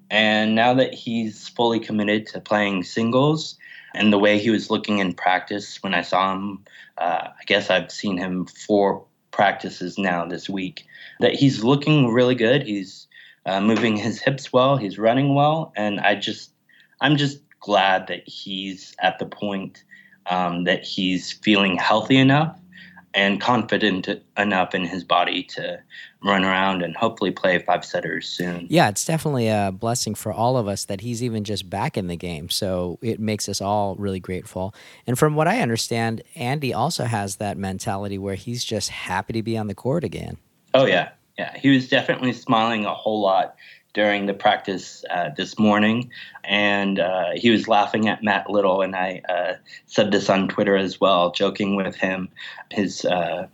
And 0.10 0.56
now 0.56 0.74
that 0.74 0.94
he's 0.94 1.48
fully 1.50 1.80
committed 1.80 2.26
to 2.28 2.40
playing 2.40 2.84
singles, 2.84 3.58
and 3.94 4.14
the 4.14 4.20
way 4.20 4.40
he 4.40 4.50
was 4.50 4.70
looking 4.70 5.00
in 5.00 5.14
practice 5.14 5.82
when 5.82 5.94
I 5.94 6.02
saw 6.02 6.34
him, 6.34 6.64
uh, 6.98 7.28
I 7.30 7.44
guess 7.46 7.70
I've 7.70 7.92
seen 7.92 8.18
him 8.18 8.46
four 8.46 9.04
practices 9.32 9.98
now 9.98 10.26
this 10.26 10.50
week, 10.50 10.86
that 11.20 11.34
he's 11.34 11.64
looking 11.64 12.12
really 12.12 12.36
good. 12.36 12.64
He's 12.64 13.08
uh, 13.50 13.60
moving 13.60 13.98
his 13.98 14.22
hips 14.22 14.54
well, 14.54 14.78
he's 14.78 15.00
running 15.00 15.34
well, 15.34 15.74
and 15.76 16.00
I 16.00 16.14
just, 16.14 16.52
I'm 17.02 17.18
just 17.18 17.40
glad 17.60 18.08
that 18.08 18.28
he's 18.28 18.96
at 19.02 19.18
the 19.18 19.26
point 19.26 19.84
um, 20.28 20.66
that 20.66 20.84
he's 20.84 21.32
feeling 21.32 21.76
healthy 21.76 22.18
enough 22.18 22.56
and 23.16 23.42
confident 23.42 24.08
enough 24.38 24.76
in 24.76 24.86
his 24.86 25.04
body 25.04 25.42
to 25.42 25.82
run 26.24 26.46
around 26.46 26.84
and 26.84 26.96
hopefully 26.96 27.32
play 27.32 27.58
five 27.58 27.84
setters 27.84 28.30
soon. 28.30 28.68
Yeah, 28.70 28.90
it's 28.90 29.04
definitely 29.04 29.48
a 29.48 29.72
blessing 29.74 30.14
for 30.14 30.32
all 30.32 30.58
of 30.58 30.68
us 30.68 30.86
that 30.86 31.02
he's 31.02 31.24
even 31.24 31.44
just 31.44 31.68
back 31.68 31.98
in 31.98 32.06
the 32.06 32.16
game. 32.16 32.52
So 32.52 33.00
it 33.02 33.20
makes 33.20 33.50
us 33.50 33.62
all 33.62 33.96
really 33.96 34.20
grateful. 34.20 34.76
And 35.08 35.18
from 35.18 35.34
what 35.34 35.48
I 35.48 35.62
understand, 35.62 36.22
Andy 36.36 36.72
also 36.72 37.06
has 37.06 37.38
that 37.38 37.58
mentality 37.58 38.20
where 38.20 38.36
he's 38.36 38.64
just 38.64 38.90
happy 38.90 39.34
to 39.34 39.42
be 39.42 39.58
on 39.58 39.66
the 39.66 39.76
court 39.76 40.04
again. 40.04 40.38
Oh, 40.76 40.86
yeah. 40.86 41.10
Yeah. 41.40 41.58
He 41.58 41.70
was 41.70 41.88
definitely 41.88 42.34
smiling 42.34 42.84
a 42.86 42.94
whole 42.94 43.22
lot 43.22 43.56
during 43.94 44.26
the 44.26 44.34
practice 44.34 45.06
uh, 45.10 45.30
this 45.38 45.58
morning, 45.58 46.12
and 46.44 47.00
uh, 47.00 47.30
he 47.34 47.50
was 47.50 47.66
laughing 47.66 48.10
at 48.10 48.22
Matt 48.22 48.50
Little, 48.50 48.82
and 48.82 48.94
I 48.94 49.22
uh, 49.30 49.54
said 49.86 50.12
this 50.12 50.30
on 50.30 50.50
Twitter 50.50 50.76
as 50.76 51.00
well, 51.00 51.32
joking 51.32 51.78
with 51.78 51.96
him, 51.96 52.28
his 52.72 53.06
uh, 53.06 53.48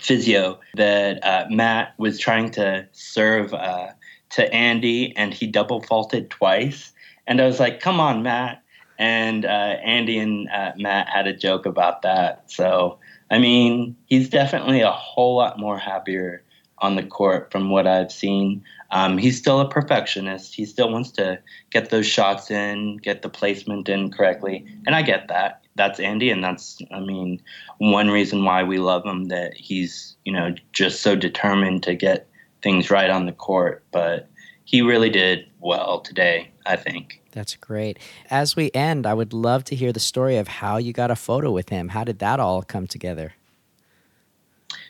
physio, 0.00 0.58
that 0.76 1.22
uh, 1.22 1.44
Matt 1.50 1.92
was 1.98 2.18
trying 2.18 2.52
to 2.52 2.88
serve 2.92 3.52
uh, 3.52 3.88
to 4.30 4.50
Andy, 4.50 5.14
and 5.14 5.34
he 5.34 5.46
double 5.46 5.82
faulted 5.82 6.30
twice, 6.30 6.90
and 7.26 7.38
I 7.38 7.44
was 7.44 7.60
like, 7.60 7.80
"Come 7.80 8.00
on, 8.00 8.22
Matt!" 8.22 8.62
And 8.98 9.44
Andy 9.44 10.18
and 10.18 10.48
Matt 10.78 11.10
had 11.10 11.26
a 11.26 11.36
joke 11.36 11.66
about 11.66 12.00
that, 12.00 12.50
so. 12.50 12.98
I 13.28 13.40
mean, 13.40 13.96
he's 14.06 14.28
definitely 14.28 14.82
a 14.82 14.92
whole 14.92 15.34
lot 15.34 15.58
more 15.58 15.80
happier 15.80 16.44
on 16.78 16.96
the 16.96 17.02
court 17.02 17.50
from 17.50 17.70
what 17.70 17.86
I've 17.86 18.12
seen. 18.12 18.64
Um, 18.90 19.18
he's 19.18 19.38
still 19.38 19.60
a 19.60 19.68
perfectionist. 19.68 20.54
He 20.54 20.64
still 20.64 20.90
wants 20.90 21.10
to 21.12 21.38
get 21.70 21.90
those 21.90 22.06
shots 22.06 22.50
in, 22.50 22.98
get 22.98 23.22
the 23.22 23.28
placement 23.28 23.88
in 23.88 24.10
correctly, 24.10 24.64
and 24.86 24.94
I 24.94 25.02
get 25.02 25.28
that. 25.28 25.62
That's 25.74 26.00
Andy, 26.00 26.30
and 26.30 26.42
that's 26.42 26.78
I 26.90 27.00
mean 27.00 27.42
one 27.78 28.10
reason 28.10 28.44
why 28.44 28.62
we 28.62 28.78
love 28.78 29.04
him. 29.04 29.24
That 29.24 29.54
he's 29.54 30.16
you 30.24 30.32
know 30.32 30.54
just 30.72 31.02
so 31.02 31.16
determined 31.16 31.82
to 31.84 31.94
get 31.94 32.28
things 32.62 32.90
right 32.90 33.10
on 33.10 33.26
the 33.26 33.32
court. 33.32 33.84
But 33.90 34.28
he 34.64 34.82
really 34.82 35.10
did 35.10 35.46
well 35.60 36.00
today. 36.00 36.50
I 36.64 36.76
think. 36.76 37.20
That's 37.32 37.54
great. 37.54 37.98
As 38.30 38.56
we 38.56 38.70
end, 38.72 39.06
I 39.06 39.12
would 39.12 39.34
love 39.34 39.64
to 39.64 39.76
hear 39.76 39.92
the 39.92 40.00
story 40.00 40.36
of 40.36 40.48
how 40.48 40.78
you 40.78 40.94
got 40.94 41.10
a 41.10 41.16
photo 41.16 41.50
with 41.50 41.68
him. 41.68 41.88
How 41.88 42.02
did 42.02 42.18
that 42.20 42.40
all 42.40 42.62
come 42.62 42.86
together? 42.86 43.34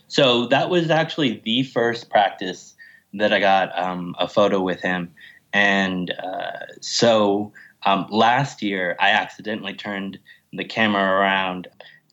So 0.09 0.47
that 0.47 0.71
was 0.71 0.90
actually 0.90 1.40
the 1.45 1.64
first 1.64 2.11
practice 2.11 2.75
that 3.14 3.33
I 3.33 3.40
got 3.40 3.77
um, 3.79 4.14
a 4.19 4.29
photo 4.29 4.61
with 4.61 4.81
him. 4.81 5.12
And 5.53 6.11
uh, 6.11 6.66
so 6.81 7.53
um, 7.85 8.07
last 8.11 8.62
year, 8.62 8.97
I 9.01 9.11
accidentally 9.11 9.75
turned 9.75 10.19
the 10.53 10.64
camera 10.64 11.03
around 11.03 11.69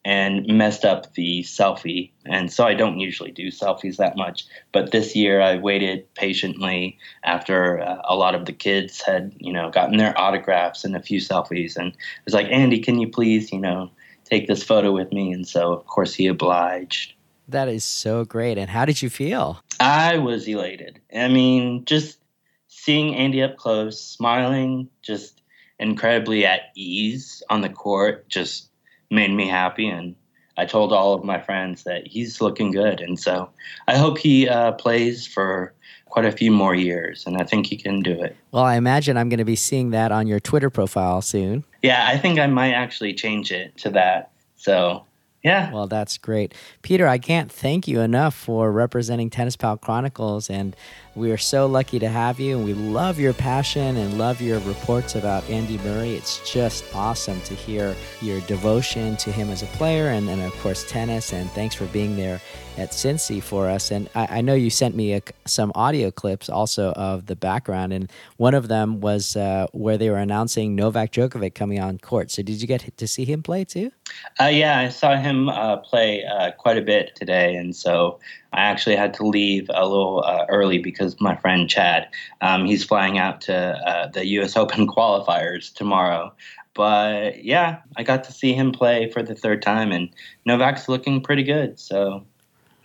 and 0.06 0.46
messed 0.48 0.84
up 0.84 1.14
the 1.14 1.44
selfie. 1.44 2.12
And 2.26 2.52
so 2.52 2.66
I 2.66 2.74
don't 2.74 3.00
usually 3.00 3.32
do 3.32 3.48
selfies 3.48 3.98
that 3.98 4.18
much. 4.18 4.46
But 4.74 4.92
this 4.92 5.16
year 5.16 5.42
I 5.42 5.58
waited 5.58 6.14
patiently 6.16 6.98
after 7.24 7.80
uh, 7.80 8.02
a 8.04 8.16
lot 8.16 8.36
of 8.36 8.46
the 8.46 8.52
kids 8.52 9.02
had, 9.02 9.34
you 9.38 9.54
know, 9.54 9.70
gotten 9.70 9.98
their 9.98 10.18
autographs 10.20 10.84
and 10.84 10.96
a 10.96 11.02
few 11.02 11.20
selfies. 11.20 11.78
And 11.78 11.94
I 11.94 12.22
was 12.26 12.34
like, 12.34 12.48
Andy, 12.48 12.80
can 12.80 13.00
you 13.00 13.08
please, 13.08 13.52
you 13.52 13.60
know, 13.60 13.90
take 14.26 14.48
this 14.48 14.64
photo 14.64 14.92
with 14.92 15.14
me? 15.14 15.32
And 15.32 15.48
so, 15.48 15.72
of 15.72 15.86
course, 15.88 16.14
he 16.14 16.28
obliged. 16.28 17.14
That 17.48 17.68
is 17.68 17.84
so 17.84 18.26
great. 18.26 18.58
And 18.58 18.70
how 18.70 18.86
did 18.86 19.02
you 19.02 19.10
feel? 19.10 19.62
I 19.80 20.18
was 20.18 20.48
elated. 20.48 21.02
I 21.16 21.28
mean, 21.28 21.86
just 21.86 22.20
seeing 22.68 23.16
Andy 23.16 23.42
up 23.44 23.58
close, 23.58 24.02
smiling, 24.02 24.90
just 25.02 25.42
incredibly 25.80 26.46
at 26.46 26.72
ease 26.76 27.44
on 27.50 27.62
the 27.62 27.70
court, 27.70 28.28
just 28.30 28.70
made 29.10 29.32
me 29.32 29.48
happy. 29.48 29.88
And 29.88 30.16
I 30.58 30.66
told 30.66 30.94
all 30.94 31.14
of 31.14 31.24
my 31.24 31.40
friends 31.40 31.84
that 31.84 32.08
he's 32.08 32.42
looking 32.42 32.72
good. 32.72 33.02
And 33.02 33.20
so 33.20 33.50
I 33.88 33.98
hope 33.98 34.18
he 34.18 34.48
uh, 34.48 34.74
plays 34.74 35.26
for 35.28 35.74
quite 36.06 36.26
a 36.26 36.32
few 36.32 36.52
more 36.52 36.76
years. 36.76 37.26
And 37.26 37.38
I 37.38 37.44
think 37.44 37.66
he 37.66 37.76
can 37.76 38.02
do 38.02 38.12
it. 38.12 38.36
Well, 38.52 38.64
I 38.64 38.76
imagine 38.76 39.18
I'm 39.18 39.30
going 39.30 39.40
to 39.40 39.46
be 39.46 39.56
seeing 39.56 39.90
that 39.92 40.12
on 40.12 40.28
your 40.28 40.40
Twitter 40.40 40.70
profile 40.70 41.22
soon. 41.22 41.64
Yeah, 41.82 42.08
I 42.08 42.18
think 42.18 42.40
I 42.40 42.48
might 42.48 42.74
actually 42.74 43.14
change 43.14 43.52
it 43.52 43.76
to 43.78 43.90
that. 43.92 44.32
So 44.56 45.06
yeah. 45.44 45.72
Well, 45.72 45.88
that's 45.88 46.18
great. 46.18 46.54
Peter, 46.84 47.08
I 47.08 47.18
can't 47.18 47.52
thank 47.52 47.88
you 47.88 48.00
enough 48.02 48.34
for 48.36 48.72
representing 48.72 49.30
Tennis 49.30 49.56
Pal 49.58 49.78
Chronicles. 49.78 50.50
And 50.50 50.76
we 51.16 51.32
are 51.32 51.38
so 51.38 51.68
lucky 51.68 52.00
to 52.00 52.10
have 52.10 52.40
you. 52.40 52.58
And 52.58 52.66
we 52.66 52.74
love 52.74 53.20
your 53.20 53.34
passion 53.34 53.98
and 53.98 54.18
love 54.18 54.42
your 54.42 54.60
reports 54.60 55.16
about 55.16 55.48
Andy 55.50 55.78
Murray. 55.80 56.16
It's 56.16 56.40
just 56.50 56.84
awesome 56.96 57.40
to 57.42 57.54
hear 57.54 57.96
your 58.22 58.40
devotion 58.42 59.16
to 59.18 59.32
him 59.32 59.50
as 59.50 59.62
a 59.62 59.68
player 59.68 60.08
and, 60.08 60.30
and 60.30 60.42
of 60.42 60.54
course, 60.60 60.90
tennis. 60.90 61.34
And 61.34 61.50
thanks 61.52 61.76
for 61.76 61.86
being 61.88 62.16
there 62.16 62.42
at 62.78 62.92
Cincy 62.92 63.42
for 63.42 63.70
us. 63.70 63.92
And 63.92 64.10
I, 64.16 64.38
I 64.38 64.42
know 64.42 64.54
you 64.54 64.70
sent 64.70 64.96
me 64.96 65.14
a, 65.14 65.22
some 65.46 65.72
audio 65.76 66.12
clips 66.12 66.50
also 66.50 66.92
of 66.94 67.28
the 67.28 67.36
background, 67.36 67.94
and 67.94 68.12
one 68.38 68.54
of 68.54 68.68
them 68.68 69.02
was 69.02 69.36
uh, 69.36 69.68
where 69.74 69.98
they 69.98 70.10
were 70.10 70.18
announcing 70.18 70.76
Novak 70.76 71.12
Djokovic 71.12 71.54
coming 71.54 71.80
on 71.80 71.98
court. 72.00 72.32
So 72.32 72.42
did 72.42 72.62
you 72.62 72.68
get 72.68 72.98
to 72.98 73.08
see 73.08 73.26
him 73.26 73.44
play 73.44 73.64
too? 73.64 73.92
Uh, 74.40 74.46
yeah, 74.46 74.80
I 74.80 74.90
saw 74.90 75.16
him 75.16 75.50
uh, 75.50 75.78
play 75.78 76.26
uh, 76.26 76.52
quite 76.52 76.78
a 76.78 76.82
bit 76.82 77.16
today, 77.16 77.56
and 77.56 77.76
so 77.76 78.20
I 78.54 78.62
actually 78.62 78.96
had 78.96 79.14
to 79.16 79.26
leave 79.26 79.70
a 79.74 79.88
little 79.88 80.24
uh, 80.26 80.46
early 80.50 80.78
because 80.78 81.20
my 81.20 81.36
friend 81.36 81.70
Chad, 81.70 82.08
um, 82.42 82.66
he's 82.66 82.84
flying 82.84 83.18
out 83.18 83.42
to 83.42 83.56
uh, 83.56 84.08
the 84.08 84.26
U.S. 84.28 84.56
Open 84.64 84.88
qualifiers 84.88 85.74
tomorrow. 85.74 86.34
But 86.74 87.44
yeah, 87.44 87.80
I 87.98 88.04
got 88.04 88.24
to 88.26 88.32
see 88.32 88.54
him 88.54 88.72
play 88.72 89.10
for 89.12 89.22
the 89.22 89.36
third 89.36 89.62
time, 89.62 89.92
and 89.92 90.10
Novak's 90.46 90.90
looking 90.90 91.22
pretty 91.22 91.44
good. 91.44 91.80
So 91.80 92.26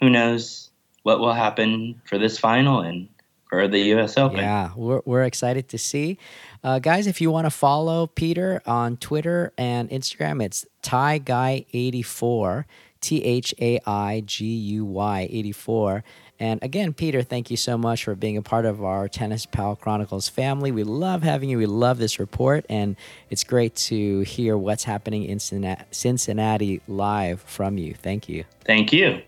who 0.00 0.11
knows 0.11 0.70
what 1.02 1.20
will 1.20 1.33
happen 1.33 2.00
for 2.04 2.18
this 2.18 2.38
final 2.38 2.81
and 2.81 3.09
for 3.48 3.66
the 3.66 3.78
U.S. 3.78 4.18
Open. 4.18 4.38
Yeah, 4.38 4.72
we're, 4.76 5.00
we're 5.04 5.22
excited 5.22 5.68
to 5.70 5.78
see. 5.78 6.18
Uh, 6.62 6.78
guys, 6.78 7.07
if 7.07 7.20
you 7.20 7.31
want 7.31 7.46
to 7.46 7.50
follow 7.50 8.07
Peter 8.07 8.61
on 8.66 8.96
Twitter 8.98 9.52
and 9.57 9.88
Instagram, 9.88 10.42
it's 10.42 10.66
Thai 10.83 11.18
Guy 11.18 11.64
84 11.72 12.66
T 13.00 13.22
H 13.24 13.54
A 13.61 13.80
I 13.87 14.22
G 14.24 14.46
U 14.46 14.84
Y 14.84 15.28
84. 15.30 16.04
And 16.40 16.62
again, 16.62 16.92
Peter, 16.92 17.22
thank 17.22 17.50
you 17.50 17.56
so 17.56 17.76
much 17.76 18.04
for 18.04 18.14
being 18.14 18.37
a 18.37 18.42
part 18.42 18.64
of 18.64 18.84
our 18.84 19.08
Tennis 19.08 19.44
Pal 19.44 19.74
Chronicles 19.74 20.28
family. 20.28 20.70
We 20.70 20.84
love 20.84 21.22
having 21.24 21.48
you. 21.48 21.58
We 21.58 21.66
love 21.66 21.98
this 21.98 22.20
report, 22.20 22.64
and 22.68 22.96
it's 23.28 23.42
great 23.42 23.74
to 23.76 24.20
hear 24.20 24.56
what's 24.56 24.84
happening 24.84 25.24
in 25.24 25.40
Cincinnati 25.40 26.80
live 26.87 27.40
from 27.42 27.76
you. 27.76 27.94
Thank 27.94 28.28
you. 28.28 28.44
Thank 28.64 28.92
you. 28.92 29.22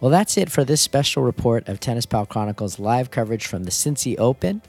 Well, 0.00 0.10
that's 0.10 0.36
it 0.36 0.50
for 0.50 0.64
this 0.64 0.82
special 0.82 1.22
report 1.22 1.66
of 1.66 1.80
Tennis 1.80 2.04
Pal 2.04 2.26
Chronicles 2.26 2.78
live 2.78 3.10
coverage 3.10 3.46
from 3.46 3.64
the 3.64 3.70
Cincy 3.70 4.18
Open. 4.18 4.60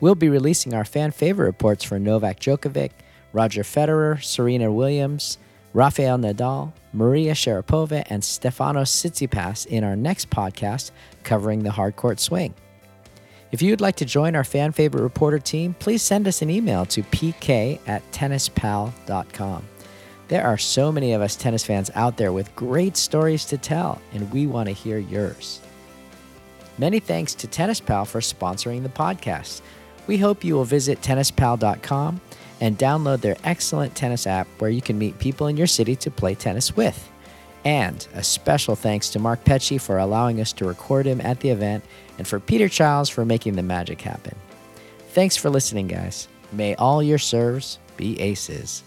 We'll 0.00 0.16
be 0.16 0.28
releasing 0.28 0.74
our 0.74 0.84
fan 0.84 1.12
favorite 1.12 1.46
reports 1.46 1.84
for 1.84 2.00
Novak 2.00 2.40
Djokovic, 2.40 2.90
Roger 3.32 3.62
Federer, 3.62 4.20
Serena 4.20 4.72
Williams, 4.72 5.38
Rafael 5.72 6.18
Nadal, 6.18 6.72
Maria 6.92 7.32
Sharapova, 7.32 8.04
and 8.10 8.24
Stefano 8.24 8.82
Tsitsipas 8.82 9.66
in 9.66 9.84
our 9.84 9.96
next 9.96 10.30
podcast 10.30 10.90
covering 11.22 11.62
the 11.62 11.70
hardcourt 11.70 12.18
swing. 12.18 12.54
If 13.52 13.62
you'd 13.62 13.80
like 13.80 13.96
to 13.96 14.04
join 14.04 14.36
our 14.36 14.44
fan 14.44 14.72
favorite 14.72 15.02
reporter 15.02 15.38
team, 15.38 15.74
please 15.78 16.02
send 16.02 16.28
us 16.28 16.42
an 16.42 16.50
email 16.50 16.86
to 16.86 17.02
pk 17.02 17.80
at 17.86 18.02
tennispal.com. 18.12 19.64
There 20.28 20.44
are 20.44 20.58
so 20.58 20.92
many 20.92 21.12
of 21.12 21.22
us 21.22 21.34
tennis 21.34 21.64
fans 21.64 21.90
out 21.94 22.16
there 22.16 22.32
with 22.32 22.54
great 22.54 22.96
stories 22.96 23.44
to 23.46 23.58
tell, 23.58 24.00
and 24.12 24.32
we 24.32 24.46
want 24.46 24.68
to 24.68 24.72
hear 24.72 24.98
yours. 24.98 25.60
Many 26.78 27.00
thanks 27.00 27.34
to 27.34 27.48
Tennis 27.48 27.80
Pal 27.80 28.04
for 28.04 28.20
sponsoring 28.20 28.84
the 28.84 28.88
podcast. 28.88 29.60
We 30.06 30.18
hope 30.18 30.44
you 30.44 30.54
will 30.54 30.64
visit 30.64 31.00
tennispal.com 31.00 32.20
and 32.60 32.78
download 32.78 33.20
their 33.20 33.36
excellent 33.44 33.94
tennis 33.94 34.26
app 34.26 34.46
where 34.58 34.70
you 34.70 34.82
can 34.82 34.98
meet 34.98 35.18
people 35.18 35.46
in 35.46 35.56
your 35.56 35.66
city 35.66 35.96
to 35.96 36.10
play 36.10 36.34
tennis 36.34 36.76
with. 36.76 37.08
And 37.64 38.06
a 38.14 38.22
special 38.22 38.74
thanks 38.74 39.10
to 39.10 39.18
Mark 39.18 39.44
Petchey 39.44 39.80
for 39.80 39.98
allowing 39.98 40.40
us 40.40 40.52
to 40.54 40.64
record 40.64 41.06
him 41.06 41.20
at 41.20 41.40
the 41.40 41.50
event 41.50 41.84
and 42.18 42.26
for 42.26 42.40
Peter 42.40 42.68
Childs 42.68 43.10
for 43.10 43.24
making 43.24 43.56
the 43.56 43.62
magic 43.62 44.00
happen. 44.00 44.34
Thanks 45.10 45.36
for 45.36 45.50
listening, 45.50 45.88
guys. 45.88 46.28
May 46.52 46.74
all 46.76 47.02
your 47.02 47.18
serves 47.18 47.78
be 47.96 48.18
aces. 48.20 48.82